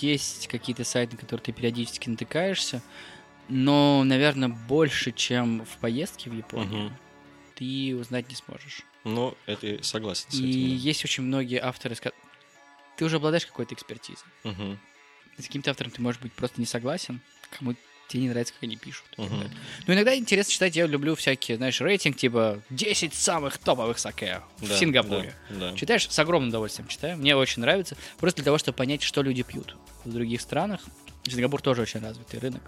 [0.00, 2.82] Есть какие-то сайты, на которые ты периодически натыкаешься.
[3.48, 6.96] Но, наверное, больше, чем в поездке в Японию, Мгм.
[7.56, 8.82] ты узнать не сможешь.
[9.04, 10.76] Ну, это я согласен с И этим.
[10.76, 11.96] есть очень многие авторы,
[12.96, 14.26] ты уже обладаешь какой-то экспертизой.
[14.44, 14.50] да.
[14.50, 14.78] Мгм.
[15.38, 17.20] С каким-то автором ты можешь быть просто не согласен,
[17.58, 17.74] кому
[18.10, 19.04] тебе не нравится, как они пишут.
[19.16, 19.50] далее.
[19.86, 24.68] Но иногда интересно читать, я люблю всякие, знаешь, рейтинг типа 10 самых топовых саке в
[24.68, 25.34] Да, Сингапуре.
[25.48, 25.76] Да, да.
[25.76, 27.16] Читаешь, с огромным удовольствием читаю.
[27.16, 27.96] Мне очень нравится.
[28.18, 30.80] Просто для того, чтобы понять, что люди пьют в других странах.
[31.26, 32.62] Сингапур тоже очень развитый рынок.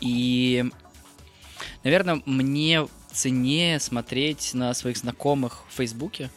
[0.00, 0.64] И,
[1.84, 6.30] наверное, мне ценнее смотреть на своих знакомых в Фейсбуке,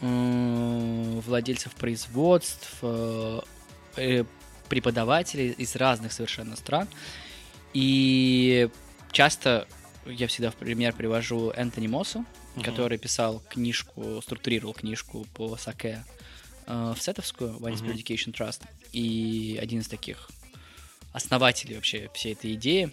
[0.00, 3.40] э, владельцев производств, э,
[3.96, 4.24] э,
[4.68, 6.88] преподавателей из разных совершенно стран.
[7.72, 8.68] И
[9.12, 9.66] часто
[10.06, 12.24] я всегда в пример привожу Энтони Моссу,
[12.54, 12.64] Мгм.
[12.64, 16.04] который писал книжку, структурировал книжку по саке
[16.66, 17.90] э, в сетовскую, Wine Мгм.
[17.90, 20.30] Education Trust, и один из таких
[21.12, 22.92] основателей вообще всей этой идеи,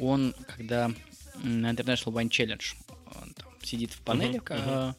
[0.00, 0.90] он, когда
[1.42, 2.74] на International Wine Challenge
[3.20, 4.94] он там сидит в панели Мгм, э,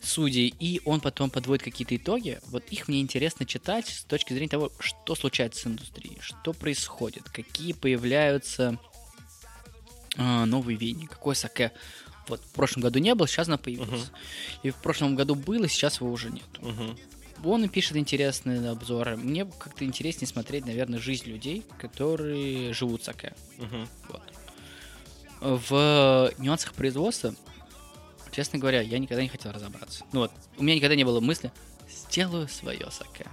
[0.00, 4.48] судей, и он потом подводит какие-то итоги, вот их мне интересно читать с точки зрения
[4.48, 8.78] того, что случается с индустрией, что происходит, какие появляются
[10.16, 11.72] э, новые веяния, какое саке
[12.28, 14.10] вот в прошлом году не было, сейчас оно появилось.
[14.62, 16.46] И в прошлом году было, сейчас его уже нет.
[16.60, 16.96] Мгм.
[17.42, 19.16] Он пишет интересные обзоры.
[19.16, 23.34] Мне как-то интереснее смотреть, наверное, жизнь людей, которые живут саке.
[23.58, 23.88] Мгм.
[24.08, 24.22] Вот.
[25.40, 27.34] В нюансах производства,
[28.32, 30.04] честно говоря, я никогда не хотел разобраться.
[30.12, 31.52] Ну вот, у меня никогда не было мысли,
[31.88, 33.26] сделаю свое саке.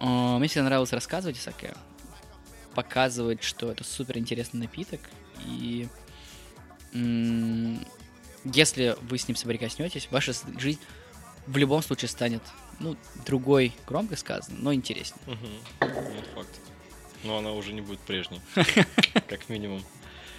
[0.00, 1.74] А, Мне всегда нравилось рассказывать о саке,
[2.74, 5.00] показывать, что это супер интересный напиток,
[5.46, 5.88] и
[6.94, 7.84] м,
[8.44, 10.80] если вы с ним соприкоснетесь, ваша жизнь
[11.46, 12.42] в любом случае станет,
[12.80, 15.20] ну, другой, громко сказано, но интереснее.
[15.26, 15.48] Мгм.
[15.80, 16.60] Это факт.
[17.24, 18.40] Но она уже не будет прежней.
[19.28, 19.82] Как минимум.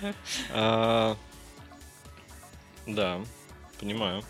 [0.51, 1.15] А,
[2.85, 3.21] Да,
[3.83, 4.23] понимаю.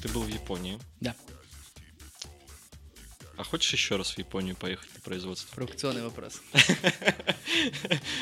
[0.00, 0.78] Ты был в Японии.
[1.00, 1.16] Да.
[3.36, 5.52] А хочешь еще раз в Японию поехать на производство?
[5.56, 6.40] Провокационный вопрос.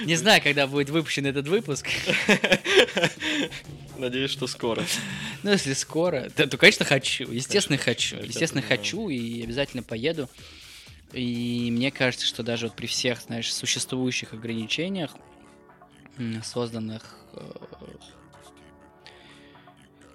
[0.06, 1.86] Не знаю, когда будет выпущен этот выпуск.
[3.98, 4.82] Надеюсь, что скоро.
[5.44, 7.30] Ну, если скоро, то, то, конечно, хочу.
[7.30, 8.16] Естественно, хочу.
[8.16, 10.28] Естественно, хочу и обязательно поеду.
[11.12, 15.12] И мне кажется, что даже вот при всех, знаешь, существующих ограничениях,
[16.42, 17.40] созданных э,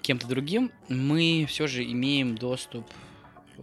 [0.01, 2.89] кем-то другим, мы все же имеем доступ.
[3.57, 3.61] э,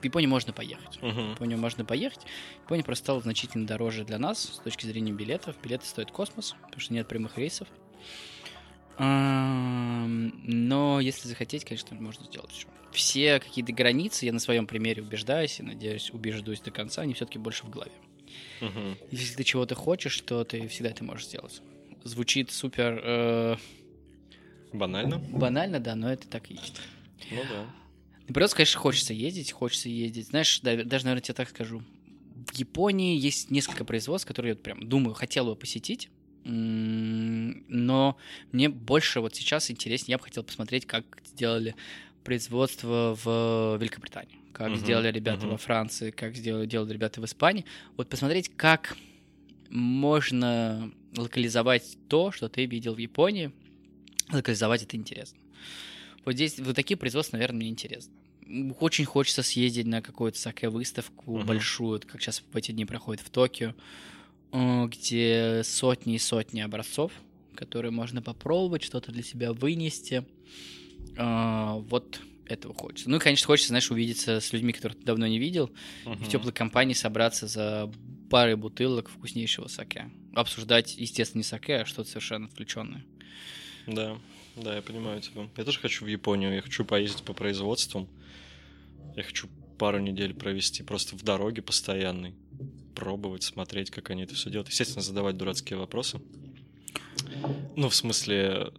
[0.00, 0.98] В Японию можно поехать.
[1.00, 1.30] В Мгм.
[1.32, 2.20] Японию можно поехать.
[2.62, 5.56] Япония просто стала значительно дороже для нас с точки зрения билетов.
[5.62, 7.66] Билеты стоят космос, потому что нет прямых рейсов.
[7.68, 7.74] Ам,
[8.98, 12.66] Но если захотеть, конечно, можно сделать еще.
[12.92, 17.38] Все какие-то границы, я на своем примере убеждаюсь и, надеюсь, убеждусь до конца, они все-таки
[17.38, 17.92] больше в голове.
[18.60, 18.96] Мгм.
[19.10, 21.60] Если ты чего-то хочешь, то ты всегда это можешь сделать.
[22.04, 23.56] Звучит супер э,
[24.72, 25.18] Банально?
[25.18, 26.80] банально, да, но это так и есть.
[27.30, 27.66] Ну да.
[28.28, 30.28] Наоборот, конечно, хочется ездить, хочется ездить.
[30.28, 31.82] Знаешь, да- даже, наверное, тебе так скажу.
[32.50, 36.08] В Японии есть несколько производств, которые я вот прям думаю, хотел бы посетить.
[36.48, 38.16] Но
[38.52, 41.74] мне больше вот сейчас интереснее, я бы хотел посмотреть, как сделали
[42.22, 45.50] производство в Великобритании, как Мгм, сделали ребята мгм.
[45.52, 47.64] во Франции, как сделали, делали ребята в Испании.
[47.96, 48.96] Вот посмотреть, как
[49.70, 53.52] можно локализовать то, что ты видел в Японии,
[54.30, 55.38] локализовать это интересно.
[56.24, 58.12] Вот здесь вот такие производства, наверное, мне интересно.
[58.46, 61.46] М, Очень хочется съездить на какую-то саке выставку Мгм.
[61.46, 63.74] большую, как сейчас в эти дни проходит в Токио, э,
[64.86, 67.12] где сотни и сотни образцов,
[67.54, 70.24] которые можно попробовать, что-то для себя вынести.
[71.18, 73.10] А, Вот этого хочется.
[73.10, 75.70] Ну и, конечно, хочется, знаешь, увидеться с людьми, которых ты давно не видел,
[76.04, 77.90] и в теплой компании собраться за
[78.30, 80.10] парой бутылок вкуснейшего саке.
[80.34, 83.04] Обсуждать, естественно, не саке, а что-то совершенно отвлеченное.
[83.86, 84.18] Да,
[84.56, 85.48] да, я понимаю тебя.
[85.56, 88.08] Я тоже хочу в Японию, я хочу поездить по производствам.
[89.16, 92.34] Я хочу пару недель провести просто в дороге постоянной.
[92.94, 94.68] Пробовать, смотреть, как они это все делают.
[94.68, 96.20] Естественно, задавать дурацкие вопросы.
[97.76, 98.72] Ну, в смысле,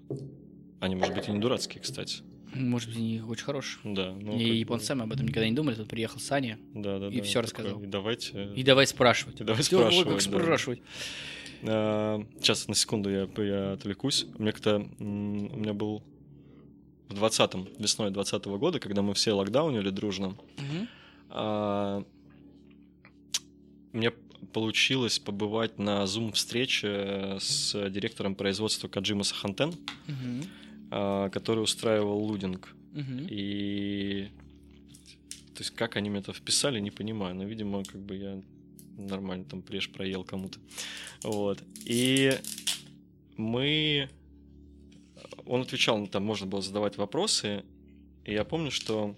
[0.80, 2.24] они, может быть, и не дурацкие, кстати.
[2.56, 3.94] Может быть, они очень хорошие.
[3.94, 4.14] Да.
[4.14, 5.76] Ну, как и бы- японцы сами об этом никогда не думали.
[5.76, 7.84] Тут приехал Саня Да, да, и да, такой, рассказал.
[7.84, 8.54] И давайте.
[8.56, 9.40] и давай спрашивать.
[9.42, 10.40] И давай Всё, ой, спрашивать, как да.
[10.44, 10.82] спрашивать.
[11.64, 14.26] А, Сейчас, на секунду, я, я отвлекусь.
[14.38, 14.78] У меня как-то...
[15.00, 16.04] У меня был
[17.10, 20.88] в 20-м, весной 20 года, когда мы все локдаунили дружно, Мгм.
[21.30, 22.04] а,
[23.94, 24.12] мне
[24.54, 29.74] получилось побывать на зум-встрече с директором производства Каджима Сахантен,
[30.92, 32.74] а, который устраивал лудинг.
[32.94, 33.28] Мгм.
[33.30, 34.30] И...
[35.56, 37.36] То есть, как они мне это вписали, не понимаю.
[37.36, 38.42] Но, видимо, как бы я
[38.98, 40.60] нормально там прежь проел кому-то.
[41.24, 41.60] Вот.
[41.86, 42.34] И
[43.38, 44.10] мы...
[45.48, 47.64] Он отвечал, ну, там можно было задавать вопросы.
[48.26, 49.16] И я помню, что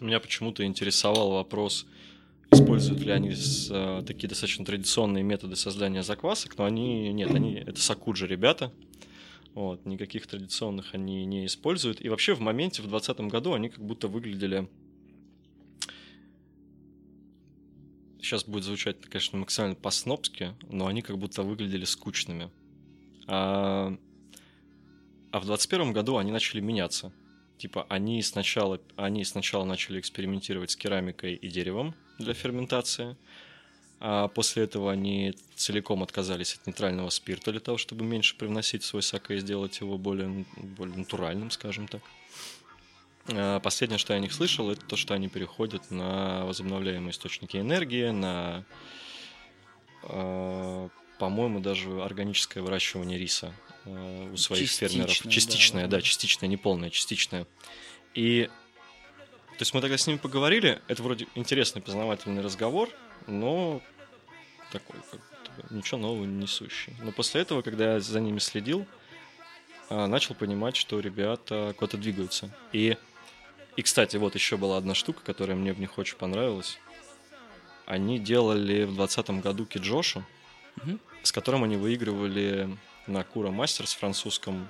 [0.00, 1.86] меня почему-то интересовал вопрос,
[2.50, 7.12] используют ли они с- а, такие достаточно традиционные методы создания заквасок, но они...
[7.12, 7.54] Нет, они...
[7.66, 8.72] Это сакуджи ребята.
[9.54, 12.04] Вот, никаких традиционных они не используют.
[12.04, 14.68] И вообще в моменте, в 2020 году, они как будто выглядели...
[18.20, 22.50] Сейчас будет звучать, конечно, максимально по-снобски, но они как будто выглядели скучными.
[23.28, 23.96] А,
[25.36, 27.12] а в 2021 году они начали меняться.
[27.58, 33.18] Типа, они сначала, они сначала начали экспериментировать с керамикой и деревом для ферментации,
[34.00, 38.86] а после этого они целиком отказались от нейтрального спирта для того, чтобы меньше привносить в
[38.86, 42.00] свой саке и сделать его более, более натуральным, скажем так.
[43.28, 47.58] А Последнее, что я о них слышал, это то, что они переходят на возобновляемые источники
[47.58, 48.64] энергии, на,
[50.02, 53.52] а, по-моему, даже органическое выращивание риса
[53.86, 55.10] у своих фермеров.
[55.28, 55.96] Частичное, да.
[55.98, 57.46] Да, частичное, не полное, частичное.
[58.14, 58.48] И
[59.56, 62.90] то есть мы тогда с ними поговорили, это вроде интересный познавательный разговор,
[63.26, 63.80] но
[64.70, 66.94] такой как ничего нового не несущий.
[67.00, 68.86] Но после этого, когда я за ними следил,
[69.88, 72.54] а, начал понимать, что ребята куда-то двигаются.
[72.72, 72.96] И,
[73.76, 76.78] и, кстати, вот еще была одна штука, которая мне в них очень понравилась.
[77.86, 80.24] Они делали в 2020 году киджошу,
[80.76, 81.00] Мгм.
[81.22, 82.76] с которым они выигрывали
[83.06, 84.68] на Кура Мастерс французском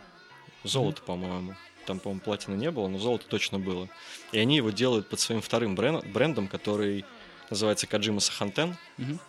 [0.65, 1.55] золото, по-моему.
[1.87, 3.89] Там, по-моему, платины не было, но золото точно было.
[4.33, 7.05] И они его делают под своим вторым брен- брендом, который
[7.49, 8.77] называется Каджима Сахантен.
[8.97, 9.21] Мгм.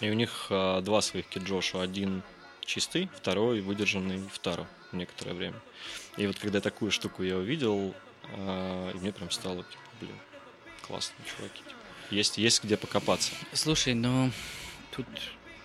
[0.00, 1.80] И у них а, два своих киджошу.
[1.80, 2.22] Один
[2.64, 5.60] чистый, второй выдержанный в тару некоторое время.
[6.16, 7.94] И вот когда такую штуку я увидел,
[8.36, 10.16] а, и мне прям стало, типа, блин,
[10.86, 11.58] классные чуваки.
[11.58, 11.76] типа.
[12.10, 13.32] Есть, есть где покопаться.
[13.52, 14.32] Слушай, ну
[14.90, 15.06] тут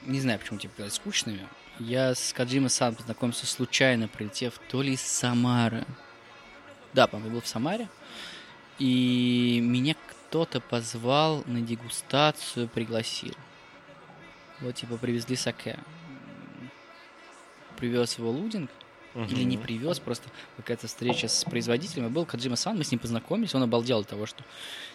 [0.03, 1.47] не знаю, почему тебе показались скучными.
[1.79, 5.85] Я с Каджима Сан познакомился случайно, прилетев то ли из Самары.
[6.93, 7.89] Да, по-моему, был в Самаре.
[8.79, 13.33] И меня кто-то позвал на дегустацию, пригласил.
[14.61, 15.77] Вот, типа, привезли саке.
[17.77, 18.69] Привез его лудинг.
[19.13, 22.07] Или не привез, просто какая-то встреча с производителем.
[22.07, 24.43] И был Каджима Сан, мы с ним познакомились, он обалдел от того, что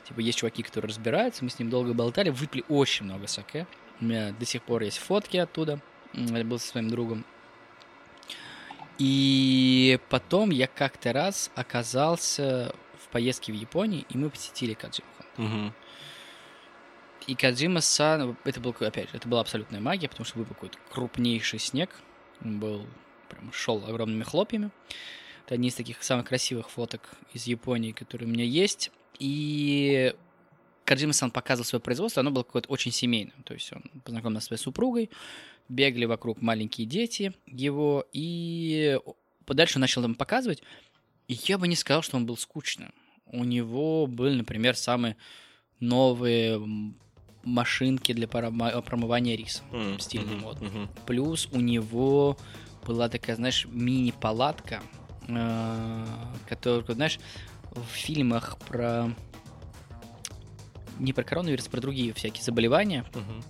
[0.06, 3.66] типа есть чуваки, которые разбираются, мы с ним долго болтали, выпили очень много саке.
[3.98, 5.80] У меня до сих пор есть фотки оттуда.
[6.12, 7.24] Я был со своим другом.
[8.98, 15.46] И потом я как-то раз оказался в поездке в Японии, и мы посетили Каджима Хан.
[15.46, 15.74] Мгм.
[17.26, 20.78] И Кадзима Сан, это был, опять же, это была абсолютная магия, потому что выпал какой-то
[20.90, 21.90] крупнейший снег.
[22.44, 22.86] Он был,
[23.28, 24.70] прям шел огромными хлопьями.
[25.44, 27.02] Это одни из таких самых красивых фоток
[27.32, 28.90] из Японии, которые у меня есть.
[29.18, 30.14] И
[30.84, 33.36] Каджима Сан показывал свое производство, оно было какое-то очень семейное.
[33.44, 35.10] То есть он познакомился со своей супругой,
[35.70, 38.98] бегали вокруг маленькие дети его, и
[39.46, 40.62] подальше он начал там показывать.
[41.28, 42.92] И я бы не сказал, что он был скучным.
[43.26, 45.16] У него были, например, самые
[45.78, 46.60] новые
[47.44, 49.62] машинки для промывания риса.
[49.72, 50.60] М, Стильный мод.
[50.60, 50.88] мгм.
[51.06, 52.36] Плюс у него
[52.84, 54.82] была такая, знаешь, мини-палатка,
[55.28, 56.06] э,
[56.48, 57.18] которую, знаешь,
[57.70, 59.14] в фильмах про...
[60.98, 63.42] Не про коронавирус, про другие всякие заболевания, Мгм.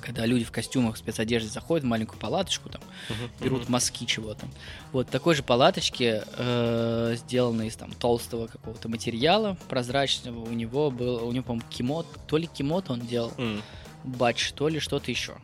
[0.00, 3.30] Когда люди в костюмах, в спецодежде заходят в маленькую палаточку, там, Мгм.
[3.40, 4.46] берут мазки чего-то.
[4.92, 11.26] Вот такой же палаточки, э, сделанной из там толстого какого-то материала прозрачного, у него был,
[11.26, 13.62] у него, по-моему, кимот, то ли кимот он делал, М.
[14.04, 15.34] батч, то ли что-то еще.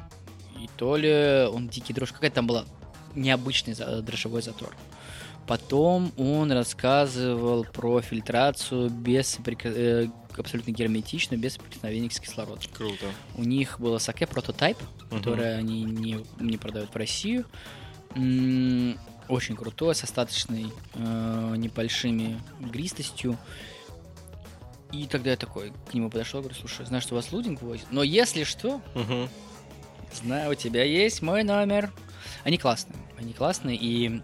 [0.63, 2.65] И то ли он дикий дрожь, какая там была
[3.15, 4.75] необычный дрожжевой затор.
[5.47, 10.09] Потом он рассказывал про фильтрацию без э,
[10.41, 12.63] абсолютно герметичную, без соприкосновения с кислородом.
[12.73, 13.07] Круто.
[13.35, 14.79] У них было саке прототайп,
[15.11, 17.45] которое они не, не продают в Россию.
[18.15, 23.37] М, очень крутой, с остаточной э, небольшими игристостью.
[24.93, 27.87] И тогда я такой к нему подошел, говорю, слушай, знаю, что у вас лудинг возит,
[27.91, 29.29] но если что, Мгм.
[30.15, 31.93] знаю, у тебя есть мой номер.
[32.45, 34.23] Они классные, они классные, и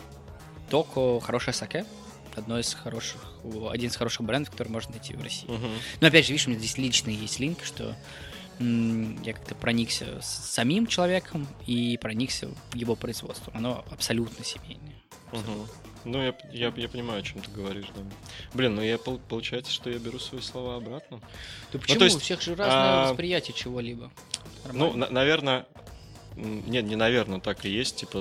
[0.71, 1.85] Токо хорошая саке,
[2.37, 3.21] одно из хороших,
[3.71, 5.49] один из хороших брендов, который можно найти в России.
[5.49, 5.71] Мгм.
[6.01, 7.95] Но опять же, видишь, у меня здесь личный есть линк, что
[8.59, 13.55] я как-то проникся с самим человеком и проникся его производством.
[13.57, 14.95] Оно абсолютно семейное.
[15.33, 15.67] Мгм.
[16.05, 18.03] Ну, я, я, я понимаю, о чем ты говоришь, да.
[18.55, 21.21] Блин, ну я пол- получается, что я беру свои слова обратно.
[21.73, 21.99] Да почему?
[21.99, 24.11] то есть, У всех же разное а, восприятие чего-либо.
[24.73, 25.67] Ну, на- наверное,
[26.37, 27.97] нет, не наверное, так и есть.
[27.97, 28.19] Типа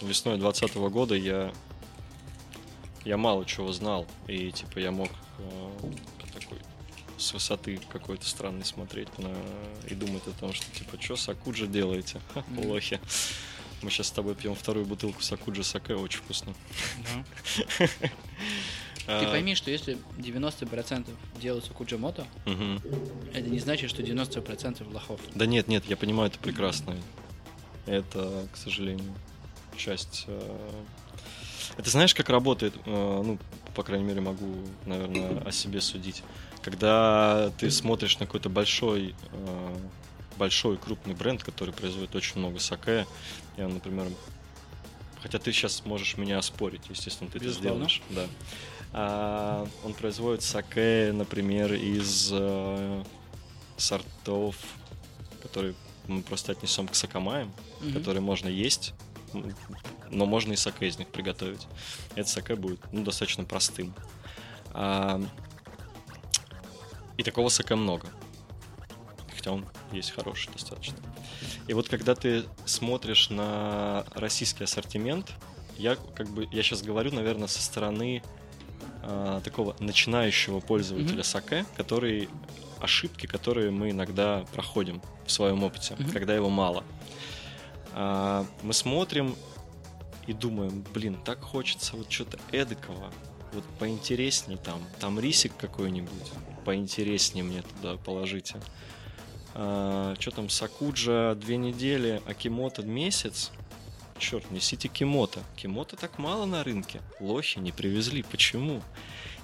[0.00, 1.52] весной 2020 года я
[3.08, 5.70] я мало чего знал и типа я мог э,
[6.34, 6.58] такой
[7.16, 9.34] с высоты какой-то странный смотреть на
[9.88, 13.00] и думать о том, что типа что Сакуджа делаете, Ха, лохи.
[13.80, 16.52] Мы сейчас с тобой пьем вторую бутылку Сакуджа Саке, очень вкусно.
[17.78, 17.88] Ты
[19.06, 21.08] А, пойми, что если 90%
[21.40, 22.82] делают Куджамото, мгм.
[23.32, 25.18] это не значит, что 90% лохов.
[25.34, 26.94] Да нет, нет, я понимаю, это прекрасно.
[27.86, 29.14] Это, к сожалению,
[29.78, 30.26] часть.
[31.76, 32.74] Это знаешь, как работает?
[32.84, 33.38] э, Ну,
[33.74, 36.22] по крайней мере, могу, наверное, о себе судить.
[36.62, 39.76] Когда ты смотришь на какой-то большой, э,
[40.36, 43.06] большой крупный бренд, который производит очень много саке,
[43.56, 44.08] я, например,
[45.22, 47.84] хотя ты сейчас можешь меня оспорить, естественно, ты Безусловно.
[47.84, 48.26] это сделаешь, да.
[48.92, 53.04] А, он производит саке, например, из э,
[53.76, 54.56] сортов,
[55.42, 55.74] которые
[56.06, 57.92] мы просто отнесем к сакамаям, Мгм.
[57.92, 58.94] которые можно есть,
[60.10, 61.66] но можно и саке из них приготовить.
[62.14, 63.94] Это саке будет ну, достаточно простым.
[64.72, 65.20] А,
[67.16, 68.08] и такого саке много.
[69.34, 70.96] Хотя он есть хороший достаточно.
[71.66, 75.32] И вот когда ты смотришь на российский ассортимент,
[75.76, 78.22] я как бы я сейчас говорю, наверное, со стороны
[79.02, 81.24] а, такого начинающего пользователя Мгм.
[81.24, 82.28] саке, который
[82.80, 86.10] ошибки, которые мы иногда проходим в своем опыте, Мгм.
[86.10, 86.84] когда его мало.
[87.92, 89.36] А, мы смотрим
[90.28, 93.10] и думаем, блин, так хочется вот что-то эдакого,
[93.54, 96.32] вот поинтересней там, там рисик какой-нибудь,
[96.66, 98.60] поинтереснее мне туда положите.
[99.54, 103.50] что там, Сакуджа две недели, а Кимото месяц?
[104.18, 105.40] Черт, несите Кимото.
[105.56, 107.00] Кимото так мало на рынке.
[107.20, 108.22] Лохи не привезли.
[108.22, 108.82] Почему?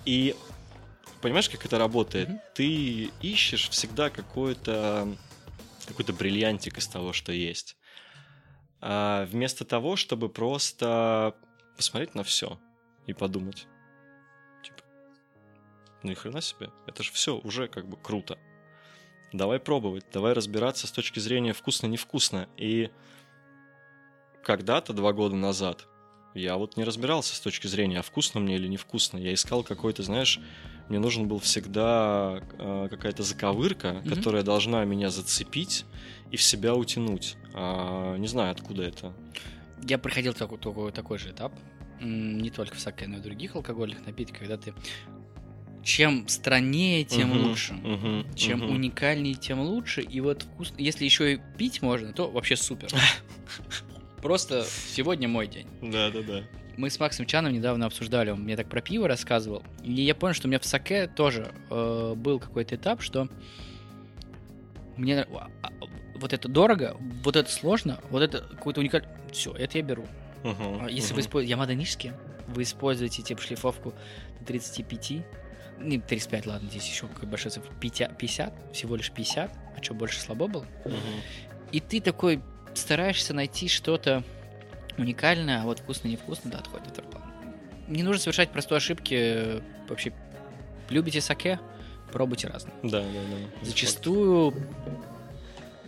[0.05, 0.35] И
[1.23, 2.29] понимаешь, как это работает?
[2.29, 2.41] Мгм.
[2.55, 5.09] Ты ищешь всегда какой-то
[5.87, 7.77] какой-то бриллиантик из того, что есть.
[8.87, 11.35] А вместо того, чтобы просто
[11.75, 12.61] посмотреть на все
[13.07, 13.67] и подумать.
[14.63, 14.83] Типа,
[16.03, 18.39] ну и хрена себе, это же все уже как бы круто.
[19.33, 22.47] Давай пробовать, давай разбираться с точки зрения вкусно-невкусно.
[22.59, 22.91] И
[24.43, 25.89] когда-то, два года назад,
[26.35, 29.19] я вот не разбирался с точки зрения, а вкусно мне или невкусно.
[29.19, 30.41] Я искал какой-то, знаешь,
[30.89, 34.15] мне нужен был всегда э, какая-то заковырка, Мгм.
[34.15, 35.85] которая должна меня зацепить
[36.31, 37.37] и в себя утянуть.
[37.55, 39.15] А, не знаю, откуда это.
[39.83, 41.53] Я проходил такой, такой, такой же этап,
[42.01, 44.75] не только в саке, но и в других алкогольных напитках, когда ты
[45.83, 47.75] чем страннее, тем Мгм, лучше.
[47.75, 48.71] мгм, Чем мгм.
[48.73, 50.01] уникальнее, тем лучше.
[50.01, 52.89] И вот вкус, если еще и пить можно, то вообще супер.
[54.25, 55.67] Просто сегодня мой день.
[55.83, 56.45] Да, да, да.
[56.79, 59.63] Мы с Максом Чаном недавно обсуждали, он мне так про пиво рассказывал.
[59.83, 63.29] И я понял, что у меня в саке тоже э, был какой-то этап, что
[64.97, 65.69] мне а, а,
[66.17, 69.11] вот это дорого, вот это сложно, вот это какой-то уникальный...
[69.31, 70.07] Все, это я беру.
[70.43, 72.15] А Если вы используете Ямада Нишки,
[72.47, 73.93] вы используете типа шлифовку
[74.41, 75.11] до 35,
[75.81, 79.93] не 35, ладно, здесь еще какой большой цифр, 50, 50, всего лишь 50, а что
[79.93, 80.67] больше слабо было.
[81.73, 82.41] И ты такой
[82.79, 84.23] стараешься найти что-то
[84.99, 87.23] уникальное, а вот вкусно-невкусно, да, отходит второй план.
[87.89, 89.15] Не нужно совершать простой ошибки.
[89.15, 90.13] э, Вообще,
[90.89, 91.61] любите саке,
[92.13, 92.73] пробуйте разное.
[92.83, 93.05] Да, да,
[93.61, 93.67] да.
[93.67, 94.55] Зачастую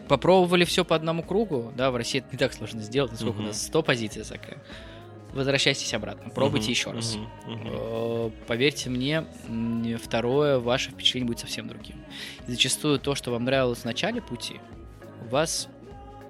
[0.08, 3.44] попробовали все по одному кругу, да, в России это не так сложно сделать, насколько Мгм.
[3.44, 4.58] у нас 100 позиций саке.
[5.32, 7.16] Возвращайтесь обратно, пробуйте Мгм, еще раз.
[7.46, 7.62] мгм.
[7.66, 9.24] Э, Поверьте мне,
[10.02, 11.96] второе ваше впечатление будет совсем другим.
[12.46, 14.60] И зачастую то, что вам нравилось в начале пути,
[15.24, 15.68] у вас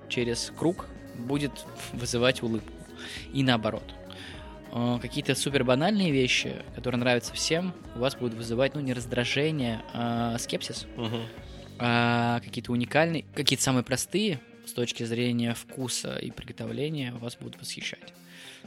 [0.08, 0.86] через круг
[1.16, 1.52] будет
[1.92, 2.72] вызывать улыбку.
[3.32, 3.94] И наоборот.
[4.72, 9.82] Э, Какие-то супер банальные вещи, которые нравятся всем, у вас будут вызывать, ну, не раздражение,
[9.92, 10.86] а скепсис.
[10.96, 11.22] Мгм.
[11.78, 18.14] А какие-то уникальные, какие-то самые простые с точки зрения вкуса и приготовления вас будут восхищать.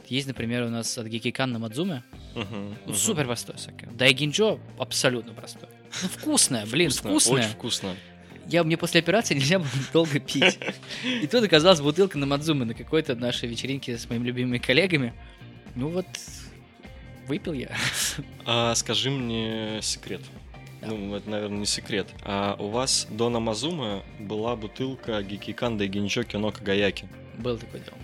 [0.08, 2.02] Есть, например, у нас от Гекикан на Мадзуме,
[2.34, 2.94] мгм.
[2.94, 3.86] супер простой саке.
[3.92, 5.68] Дайгинджо абсолютно простой.
[6.02, 7.34] Ну, вкусное, блин, Вкусно, вкусное.
[7.42, 7.96] Очень вкусно.
[8.50, 10.58] Я, мне после операции нельзя было долго пить.
[11.04, 15.14] И тут оказалась бутылка на Мадзуме на какой-то нашей вечеринке с моими любимыми коллегами.
[15.76, 16.06] Ну вот,
[17.28, 17.70] выпил я.
[18.44, 20.20] А скажи мне секрет.
[20.80, 20.88] Да.
[20.88, 22.08] Ну, это, наверное, не секрет.
[22.24, 27.06] А у вас до Намазума была бутылка Гикиканда и Генчоки Нока Гаяки.
[27.38, 27.96] Был такое дело.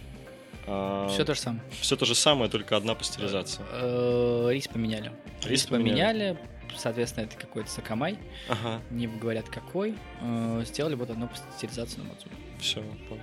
[0.69, 1.63] А, Все то же самое.
[1.81, 3.65] всё то же самое, только одна пастеризация.
[3.73, 5.11] Э, Рис поменяли.
[5.45, 5.97] Рис поменяли.
[6.35, 6.39] поменяли.
[6.77, 8.19] Соответственно, это какой-то сакамай.
[8.49, 9.95] Ага, Не говорят какой.
[10.21, 12.35] Э, Сделали вот одну пастеризацию на Мацуне.
[12.59, 13.23] все, понял.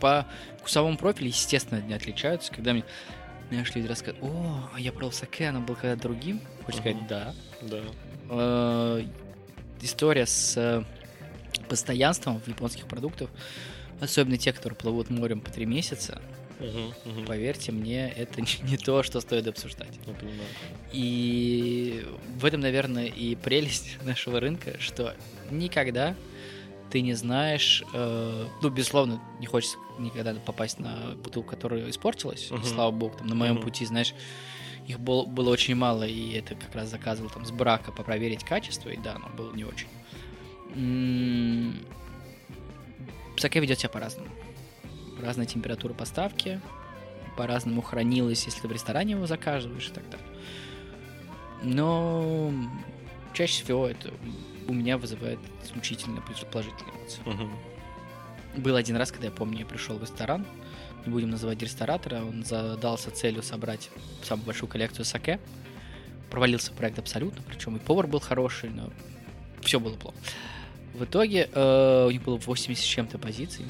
[0.00, 0.26] По
[0.58, 2.52] вкусовому профилю, естественно, они отличаются.
[2.52, 2.84] Когда мне,
[3.50, 4.24] знаешь, люди рассказывают,
[4.74, 6.40] о, я пробовал саке, оно было когда другим.
[6.64, 6.90] Хочешь Мгм.
[6.90, 7.34] сказать, да.
[7.62, 7.80] Да.
[8.30, 9.04] Э,
[9.80, 10.84] История с э,
[11.68, 13.30] постоянством в японских продуктах,
[14.00, 16.20] особенно те, которые плывут морем по три месяца,
[16.62, 17.26] Мгм, мгм.
[17.26, 19.98] поверьте мне, это не, не то, что стоит обсуждать.
[20.06, 20.48] Я понимаю.
[20.92, 22.06] И
[22.38, 25.14] в этом, наверное, и прелесть нашего рынка, что
[25.50, 26.14] никогда
[26.90, 32.64] ты не знаешь, э, ну, безусловно, не хочется никогда попасть на бутылку, которая испортилась, Мгм.
[32.64, 33.62] слава богу, там на моем Мгм.
[33.64, 34.14] пути, знаешь,
[34.86, 38.90] их был, было очень мало, и это как раз заказывал там с брака попроверить качество,
[38.90, 39.88] и да, оно было не очень.
[43.38, 44.28] Саке ведет себя по-разному.
[45.22, 46.60] Разная температура поставки,
[47.36, 50.26] по-разному хранилось, если ты в ресторане его заказываешь и так далее.
[51.62, 52.52] Но
[53.32, 54.12] чаще всего это
[54.68, 57.22] у меня вызывает исключительно положительные эмоции.
[57.24, 57.50] Мгм.
[58.56, 60.44] Был один раз, когда я помню, я пришел в ресторан,
[61.06, 63.90] не будем называть ресторатора, он задался целью собрать
[64.22, 65.40] самую большую коллекцию саке.
[66.30, 68.90] Провалился проект абсолютно, причем и повар был хороший, но
[69.62, 70.16] все было плохо.
[70.94, 73.64] В итоге э, у них было 80 с чем-то позиций.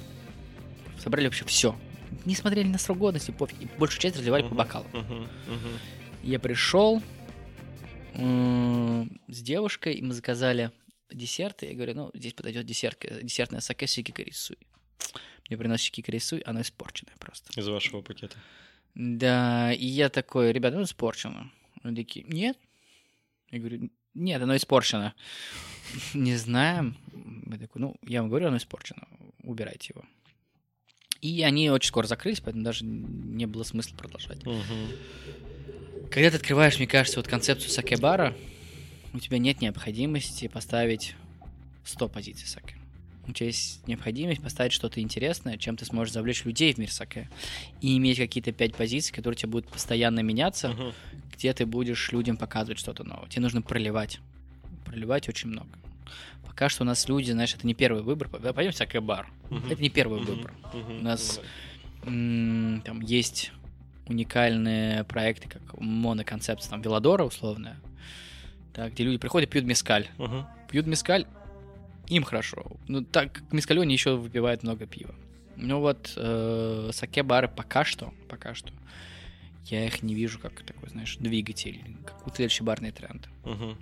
[1.03, 1.77] Собрали вообще все.
[2.25, 3.61] Не смотрели на срок годности, пофиг.
[3.61, 4.57] И большую часть разливали по Мгм.
[4.57, 4.87] бокалам.
[4.93, 5.79] Мгм, мгм.
[6.23, 7.03] Я пришел
[8.15, 10.71] м, с девушкой, и мы заказали
[11.11, 11.67] десерты.
[11.67, 14.59] Я говорю, ну, здесь подойдет десерт, десертная саке с сикикарисуй.
[15.49, 17.59] Мне приносит сикикарисуй, оно испорченное просто.
[17.59, 18.37] Из вашего пакета.
[18.95, 21.51] Да, и я такой, ребята, ну, испорчено.
[21.83, 22.57] Они такие, нет.
[23.51, 25.15] Я говорю, нет, оно испорчено.
[26.15, 26.97] Не знаем.
[27.51, 29.09] Я такой, ну, я вам говорю, оно испорчено.
[29.43, 30.05] Убирайте его.
[31.23, 34.45] И они очень скоро закрылись, поэтому даже не было смысла продолжать.
[34.45, 34.93] Мгм.
[36.11, 38.37] Когда ты открываешь, мне кажется, вот концепцию саке-бара,
[39.15, 41.15] у тебя нет необходимости поставить
[41.85, 42.75] 100 позиций саке.
[43.29, 47.31] У тебя есть необходимость поставить что-то интересное, чем ты сможешь завлечь людей в мир саке.
[47.81, 50.93] И иметь какие-то 5 позиций, которые тебе будут постоянно меняться, Мгм.
[51.33, 53.29] где ты будешь людям показывать что-то новое.
[53.29, 54.19] Тебе нужно проливать.
[54.85, 55.69] Проливать очень много.
[56.47, 58.29] Пока что у нас люди, знаешь, это не первый выбор.
[58.41, 59.29] Да, Пойдем в саке-бар.
[59.51, 59.71] Мгм.
[59.71, 60.27] Это не первый Мгм.
[60.31, 60.55] выбор.
[60.75, 60.99] Мгм.
[60.99, 61.41] У нас.
[62.05, 63.53] М, там есть
[64.07, 67.77] уникальные проекты, как моноконцепция, там, Велодора условная,
[68.73, 70.09] так, где люди приходят и пьют мескаль.
[70.19, 70.47] Мгм.
[70.69, 71.27] Пьют мескаль,
[72.09, 72.65] им хорошо.
[72.89, 75.15] Ну, так, к мескалю они еще выпивают много пива.
[75.57, 78.73] Ну вот, э, саке-бары пока что, пока что,
[79.67, 83.29] я их не вижу как такой, знаешь, двигатель, как следующий барный тренд.
[83.45, 83.77] Мгм.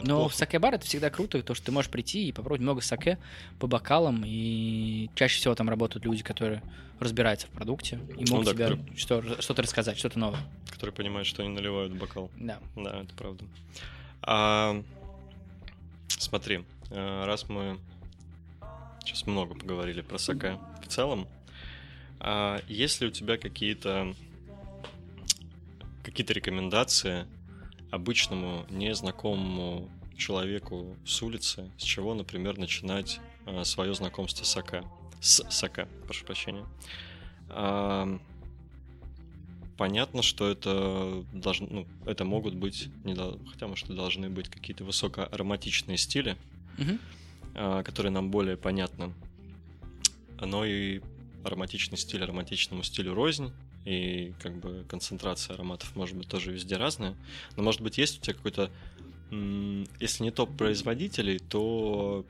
[0.00, 0.32] Это Но плохо.
[0.32, 3.18] в саке-бар это всегда круто, то, что ты можешь прийти и попробовать много саке
[3.58, 6.62] по бокалам, и чаще всего там работают люди, которые
[6.98, 10.40] разбираются в продукте и Ну могут да, тебе что, что-то рассказать, что-то новое.
[10.70, 12.30] Которые понимают, что они наливают в бокал.
[12.36, 12.58] Да.
[12.76, 13.44] Да, это правда.
[14.22, 14.82] А,
[16.08, 17.78] смотри, э, раз мы
[19.04, 21.26] сейчас много поговорили про саке в целом,
[22.20, 24.14] а есть ли у тебя какие-то
[26.02, 27.26] какие-то рекомендации
[27.90, 33.20] обычному незнакомому человеку с улицы, с чего, например, начинать
[33.64, 34.84] свое знакомство с саке?
[35.20, 36.66] С саке, прошу прощения.
[37.48, 38.18] А,
[39.76, 44.48] понятно, что это должно, ну, это могут быть, не дол- хотя может и должны быть
[44.48, 46.36] какие-то высокоароматичные стили,
[47.54, 49.12] а, которые нам более понятны.
[50.40, 51.00] Но и
[51.44, 53.52] ароматичный стиль ароматичному стилю рознь,
[53.90, 57.16] и как бы концентрация ароматов может быть тоже везде разная.
[57.56, 58.70] Но может быть есть у тебя какой-то,
[59.98, 62.24] если не топ производителей, то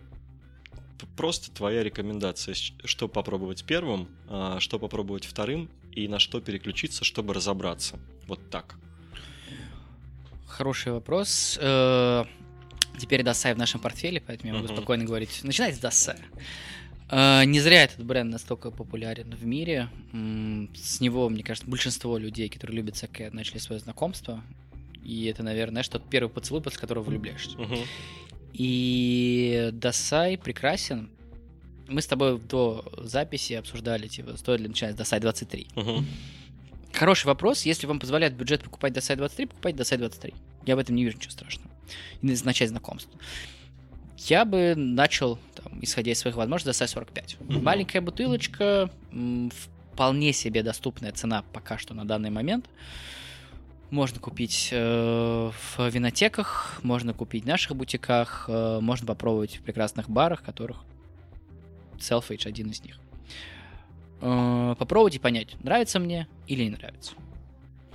[1.17, 7.35] просто твоя рекомендация, что попробовать первым, а, что попробовать вторым, и на что переключиться, чтобы
[7.35, 7.99] разобраться.
[8.27, 8.77] Вот так.
[10.47, 11.59] Хороший вопрос.
[11.61, 12.25] Э,
[12.99, 14.77] Теперь Дасай в нашем портфеле, поэтому я могу Мгм.
[14.77, 15.41] спокойно говорить.
[15.43, 16.21] Начинайте с Дасая.
[17.11, 19.89] Э, Не зря этот бренд настолько популярен в мире.
[20.75, 24.43] С него, мне кажется, большинство людей, которые любят саке, начали свое знакомство.
[25.05, 27.59] И это, наверное, что первый поцелуй, после которого влюбляешься.
[27.59, 27.79] Мгм.
[28.53, 31.11] И Дасай прекрасен.
[31.89, 35.67] Мы с тобой до записи обсуждали, типа, стоит ли начинать с Дасай 23.
[35.75, 36.07] Мгм.
[36.93, 37.63] Хороший вопрос.
[37.63, 40.35] Если вам позволяет бюджет покупать Дасай 23, покупайте Дасай 23.
[40.67, 41.71] Я в этом не вижу ничего страшного.
[42.23, 43.19] И начать знакомство.
[44.29, 47.37] Я бы начал, там, исходя из своих возможностей, Дасай 45.
[47.41, 47.65] Мгм.
[47.65, 48.91] Маленькая бутылочка,
[49.93, 52.67] вполне себе доступная цена пока что на данный момент.
[53.91, 60.09] Можно купить э, в винотеках, можно купить в наших бутиках, э, можно попробовать в прекрасных
[60.09, 60.85] барах, которых
[61.99, 63.01] Selfage один из них.
[64.21, 67.15] Э, попробуйте понять, нравится мне или не нравится.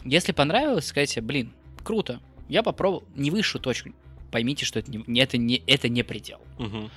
[0.04, 1.54] Если понравилось, скажите, блин,
[1.84, 2.20] круто,
[2.50, 3.92] я попробовал не высшую точку.
[4.36, 6.42] Поймите, что это не, это не, это не предел.
[6.58, 6.92] Мгм.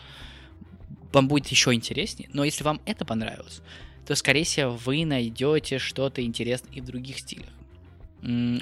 [1.12, 2.28] Вам будет еще интереснее.
[2.32, 3.62] Но если вам это понравилось,
[4.04, 7.46] то, скорее всего, вы найдете что-то интересное и в других стилях.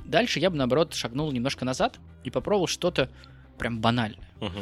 [0.04, 3.08] Дальше я бы, наоборот, шагнул немножко назад и попробовал что-то
[3.56, 4.28] прям банальное.
[4.42, 4.60] Мгм.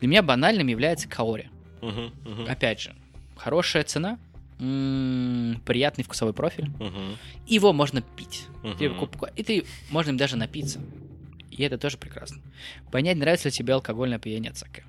[0.00, 1.50] Для меня банальным является каори.
[1.82, 2.10] Мгм.
[2.24, 2.46] Мгм.
[2.50, 2.94] Опять же,
[3.36, 4.18] хорошая цена,
[5.66, 6.70] приятный вкусовой профиль.
[6.80, 7.18] Мгм.
[7.46, 8.46] Его можно пить.
[8.88, 10.80] Покупа- И ты, можно им даже напиться.
[11.52, 12.40] И это тоже прекрасно.
[12.90, 14.84] Понять, нравится ли тебе алкогольное опьянение от саке.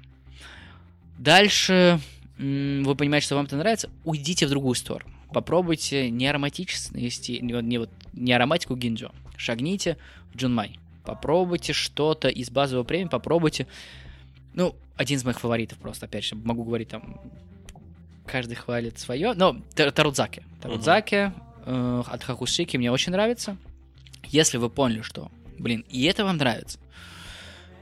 [1.17, 1.99] Дальше
[2.37, 5.13] вы понимаете, что вам это нравится, уйдите в другую сторону.
[5.33, 9.11] Попробуйте не ароматические, не, не, вот, не ароматику гинджо.
[9.37, 9.97] Шагните
[10.33, 10.79] в джунмай.
[11.03, 13.67] Попробуйте что-то из базового премиум, попробуйте.
[14.53, 17.19] Ну, один из моих фаворитов просто, опять же, могу говорить там,
[18.25, 20.43] каждый хвалит свое, но Тар- Тарудзаки.
[20.61, 21.33] Тарудзаки
[21.65, 23.57] э, от Хакушики мне очень нравится.
[24.25, 26.79] Если вы поняли, что, блин, и это вам нравится,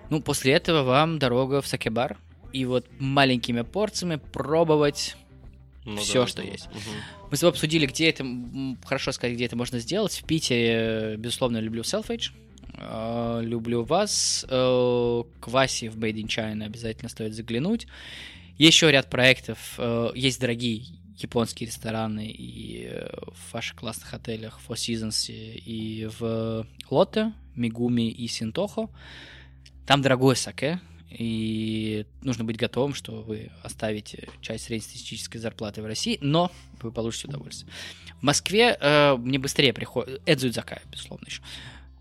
[0.09, 2.17] ну, после этого вам дорога в сакебар,
[2.53, 5.15] и вот маленькими порциями пробовать
[5.85, 6.67] Ну да, всё, что ну, есть.
[6.67, 6.81] мгм.
[7.29, 8.25] мы с тобой обсудили, где это,
[8.85, 10.13] хорошо сказать, где это можно сделать.
[10.21, 12.31] В Питере, безусловно, люблю Selfage.
[12.73, 14.45] Э, Люблю вас.
[14.49, 17.87] Э, К Васе в Made in China обязательно стоит заглянуть.
[18.57, 19.75] Еще ряд проектов.
[19.77, 20.83] Э, Есть дорогие
[21.17, 28.27] японские рестораны и э, в ваших классных отелях Four Seasons и в Лотте, Мигуми и
[28.27, 28.89] Синтохо.
[29.85, 30.79] Там дорогое саке,
[31.09, 37.27] и нужно быть готовым, что вы оставите часть среднестатистической зарплаты в России, но вы получите
[37.27, 37.71] удовольствие.
[38.19, 40.21] В Москве э, мне быстрее приходит...
[40.25, 41.41] Эдзу Закая, безусловно, еще.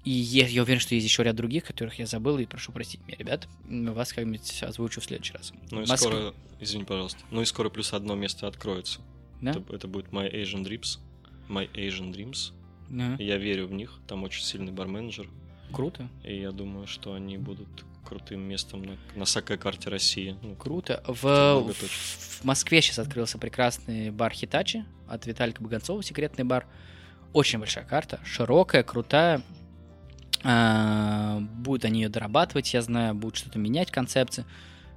[0.04, 3.00] И я, я уверен, что есть еще ряд других, которых я забыл, и прошу простить
[3.06, 3.48] меня, ребят.
[3.68, 5.52] Вас как-нибудь озвучу в следующий раз.
[5.70, 9.00] Ну и Москва- скоро, извини, пожалуйста, ну и скоро плюс одно место откроется.
[9.42, 9.50] Да?
[9.50, 11.00] Это, это будет My Asian Dreams.
[11.48, 12.52] My Asian Dreams.
[12.90, 13.16] Да.
[13.18, 15.28] Я верю в них, там очень сильный барменеджер.
[15.72, 16.08] Круто.
[16.24, 17.68] И я думаю, что они будут
[18.04, 20.36] крутым местом на, на сакэ-карте России.
[20.42, 21.02] Ну, Круто.
[21.06, 26.66] В, в, в Москве сейчас открылся прекрасный бар Хитачи от Виталика Баганцова, секретный бар.
[27.32, 29.42] Очень большая карта, широкая, крутая.
[30.42, 34.44] А, Будут они ее дорабатывать, я знаю, будут что-то менять концепции.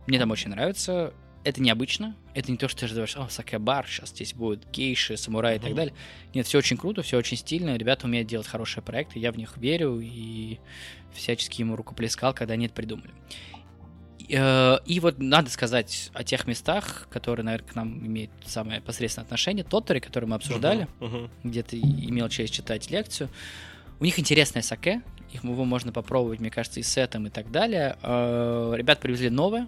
[0.07, 1.13] Мне там очень нравится.
[1.43, 2.15] Это необычно.
[2.33, 5.75] Это не то, что ты ждешь, о, саке-бар, сейчас здесь будут гейши, самураи и так
[5.75, 5.93] далее.
[6.33, 7.75] Нет, все очень круто, все очень стильно.
[7.75, 10.59] Ребята умеют делать хорошие проекты, я в них верю и
[11.13, 13.11] всячески ему рукоплескал, когда они это придумали.
[14.29, 19.25] Э, И вот надо сказать о тех местах, которые, наверное, к нам имеют самое непосредственное
[19.25, 19.63] отношение.
[19.65, 21.31] Тотори, который мы обсуждали, мгм, мгм.
[21.43, 23.29] где ты имел честь читать лекцию.
[23.99, 25.01] У них интересное саке,
[25.33, 27.97] их его можно попробовать, мне кажется, и сетом и так далее.
[28.01, 29.67] Э, Ребят привезли новое.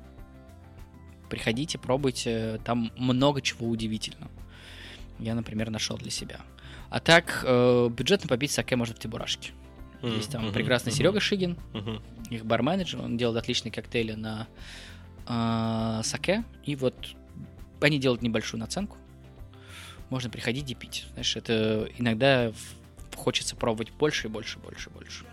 [1.36, 4.32] Приходите, пробуйте, там много чего удивительного.
[5.20, 6.40] Я, например, нашел для себя.
[6.90, 9.52] А так, э, бюджетно побить саке можно в Тибурашке.
[10.02, 12.02] Есть там Мгм, прекрасный мгм, Серега Шигин, мгм.
[12.30, 14.48] их бар-менеджер, он делает отличные коктейли на
[15.28, 16.96] а, саке, и вот
[17.82, 18.96] они делают небольшую наценку.
[20.10, 21.06] Можно приходить и пить.
[21.12, 22.54] Знаешь, это иногда
[23.14, 25.26] хочется пробовать больше и больше, больше, больше.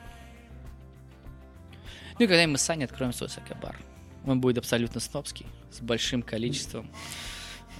[2.19, 3.79] Ну и когда мы с Саней откроем свой саке-бар.
[4.25, 6.91] Он будет абсолютно снобский, с большим количеством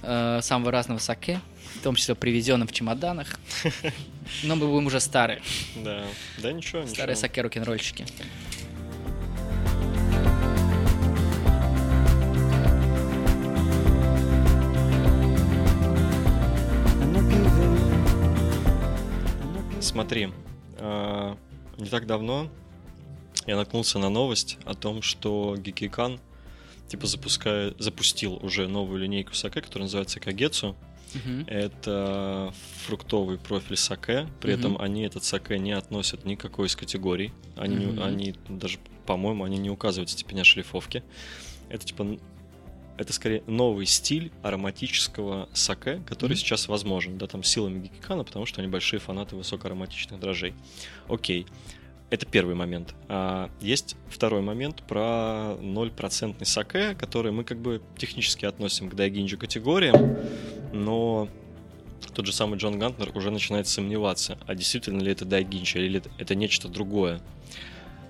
[0.01, 1.39] э, самого разного саке,
[1.79, 3.39] в том числе привезенным в чемоданах.
[4.43, 5.41] Но мы будем уже старые.
[5.75, 6.03] Да,
[6.39, 6.85] да ничего.
[6.87, 8.05] Старые саке рок-н-ролльщики.
[19.79, 20.31] Смотри,
[20.77, 21.37] а,
[21.77, 22.49] не так давно
[23.45, 26.19] я наткнулся на новость о том, что Гикикан
[26.87, 30.75] типа запускает, запустил уже новую линейку саке, которая называется Кагецу.
[31.13, 31.45] Мгм.
[31.47, 32.53] Это
[32.85, 34.59] фруктовый профиль саке, при Мгм.
[34.59, 37.31] этом они этот саке не относят никакой из категорий.
[37.55, 38.03] Они, не- Мгм.
[38.03, 41.03] они даже, по-моему, они не указывают степеня шлифовки.
[41.69, 42.17] Это типа
[42.95, 46.37] это скорее новый стиль ароматического саке, который Мгм.
[46.39, 50.53] сейчас возможен, да, там силами Гикикана, потому что они большие фанаты высокоароматичных дрожжей.
[51.07, 51.47] Окей.
[52.13, 52.93] Это первый момент.
[53.07, 59.35] А есть второй момент про 0% саке, который мы как бы технически относим к дайгинджи
[59.35, 60.15] категориям,
[60.71, 61.27] но
[62.13, 66.35] тот же самый Джон Гантнер уже начинает сомневаться, а действительно ли это дайгинджи или это-
[66.35, 67.19] нечто другое.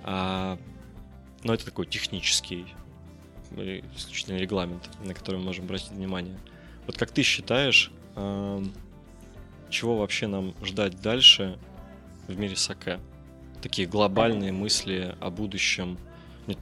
[0.03, 0.59] А,
[1.45, 2.65] но это такой технический
[3.51, 6.37] э, исключительно регламент, на который мы можем обратить внимание.
[6.87, 8.73] Вот как ты считаешь, эм,
[9.69, 11.57] чего вообще нам ждать дальше
[12.27, 12.99] в мире саке.
[13.63, 15.97] Такие глобальные мысли о будущем.
[16.47, 16.59] Нет,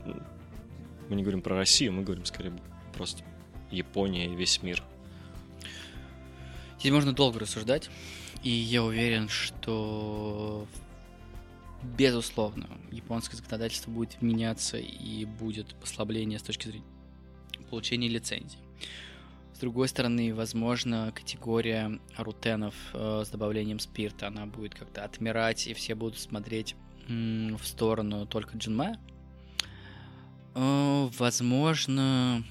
[1.10, 2.54] мы не говорим про Россию, мы говорим скорее
[2.94, 3.24] просто
[3.72, 4.84] Япония и весь мир.
[6.80, 7.90] Здесь можно долго рассуждать,
[8.44, 10.68] и я уверен, что
[11.82, 16.86] безусловно японское законодательство будет меняться и будет послабление с точки зрения
[17.72, 18.60] получения лицензий.
[19.56, 25.74] С другой стороны, возможно, категория рутенов э, с добавлением спирта, она будет как-то отмирать, и
[25.74, 26.76] все будут смотреть
[27.08, 28.98] в сторону только джинма.
[30.56, 32.44] Э, возможно,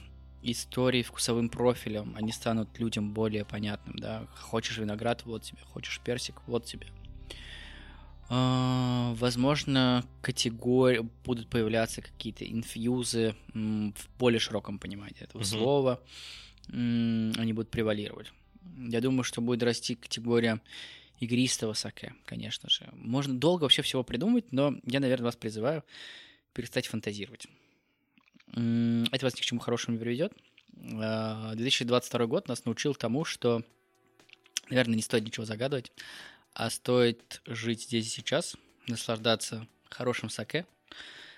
[0.43, 4.27] истории вкусовым профилем, они станут людям более понятным, да.
[4.35, 6.87] Хочешь виноград, вот тебе, хочешь персик, вот тебе.
[8.33, 15.49] А, возможно, категории будут появляться какие-то инфьюзы в более широком понимании этого Мгм.
[15.49, 16.01] слова.
[16.69, 18.33] Они будут превалировать.
[18.77, 20.61] Я думаю, что будет расти категория
[21.21, 22.89] игристого саке, конечно же.
[22.93, 25.85] Можно долго вообще всего придумать, но я, наверное, вас призываю
[26.55, 27.47] перестать фантазировать.
[28.49, 30.33] Это вас ни к чему хорошему не приведет.
[30.95, 33.63] А, 2022 год нас научил тому, что,
[34.69, 35.93] наверное, не стоит ничего загадывать,
[36.55, 38.57] а стоит жить здесь и сейчас,
[38.89, 40.67] наслаждаться хорошим саке,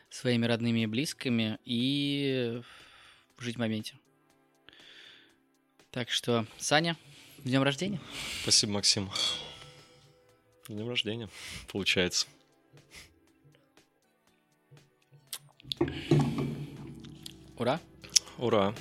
[0.09, 2.62] своими родными и близкими и
[3.39, 3.95] жить в моменте.
[5.91, 6.97] Так что, Саня,
[7.39, 8.01] с днем рождения.
[8.43, 9.11] Спасибо, Максим.
[10.64, 11.28] С Днем рождения,
[11.72, 12.26] получается.
[17.58, 17.80] Ура!
[18.38, 18.72] Ура!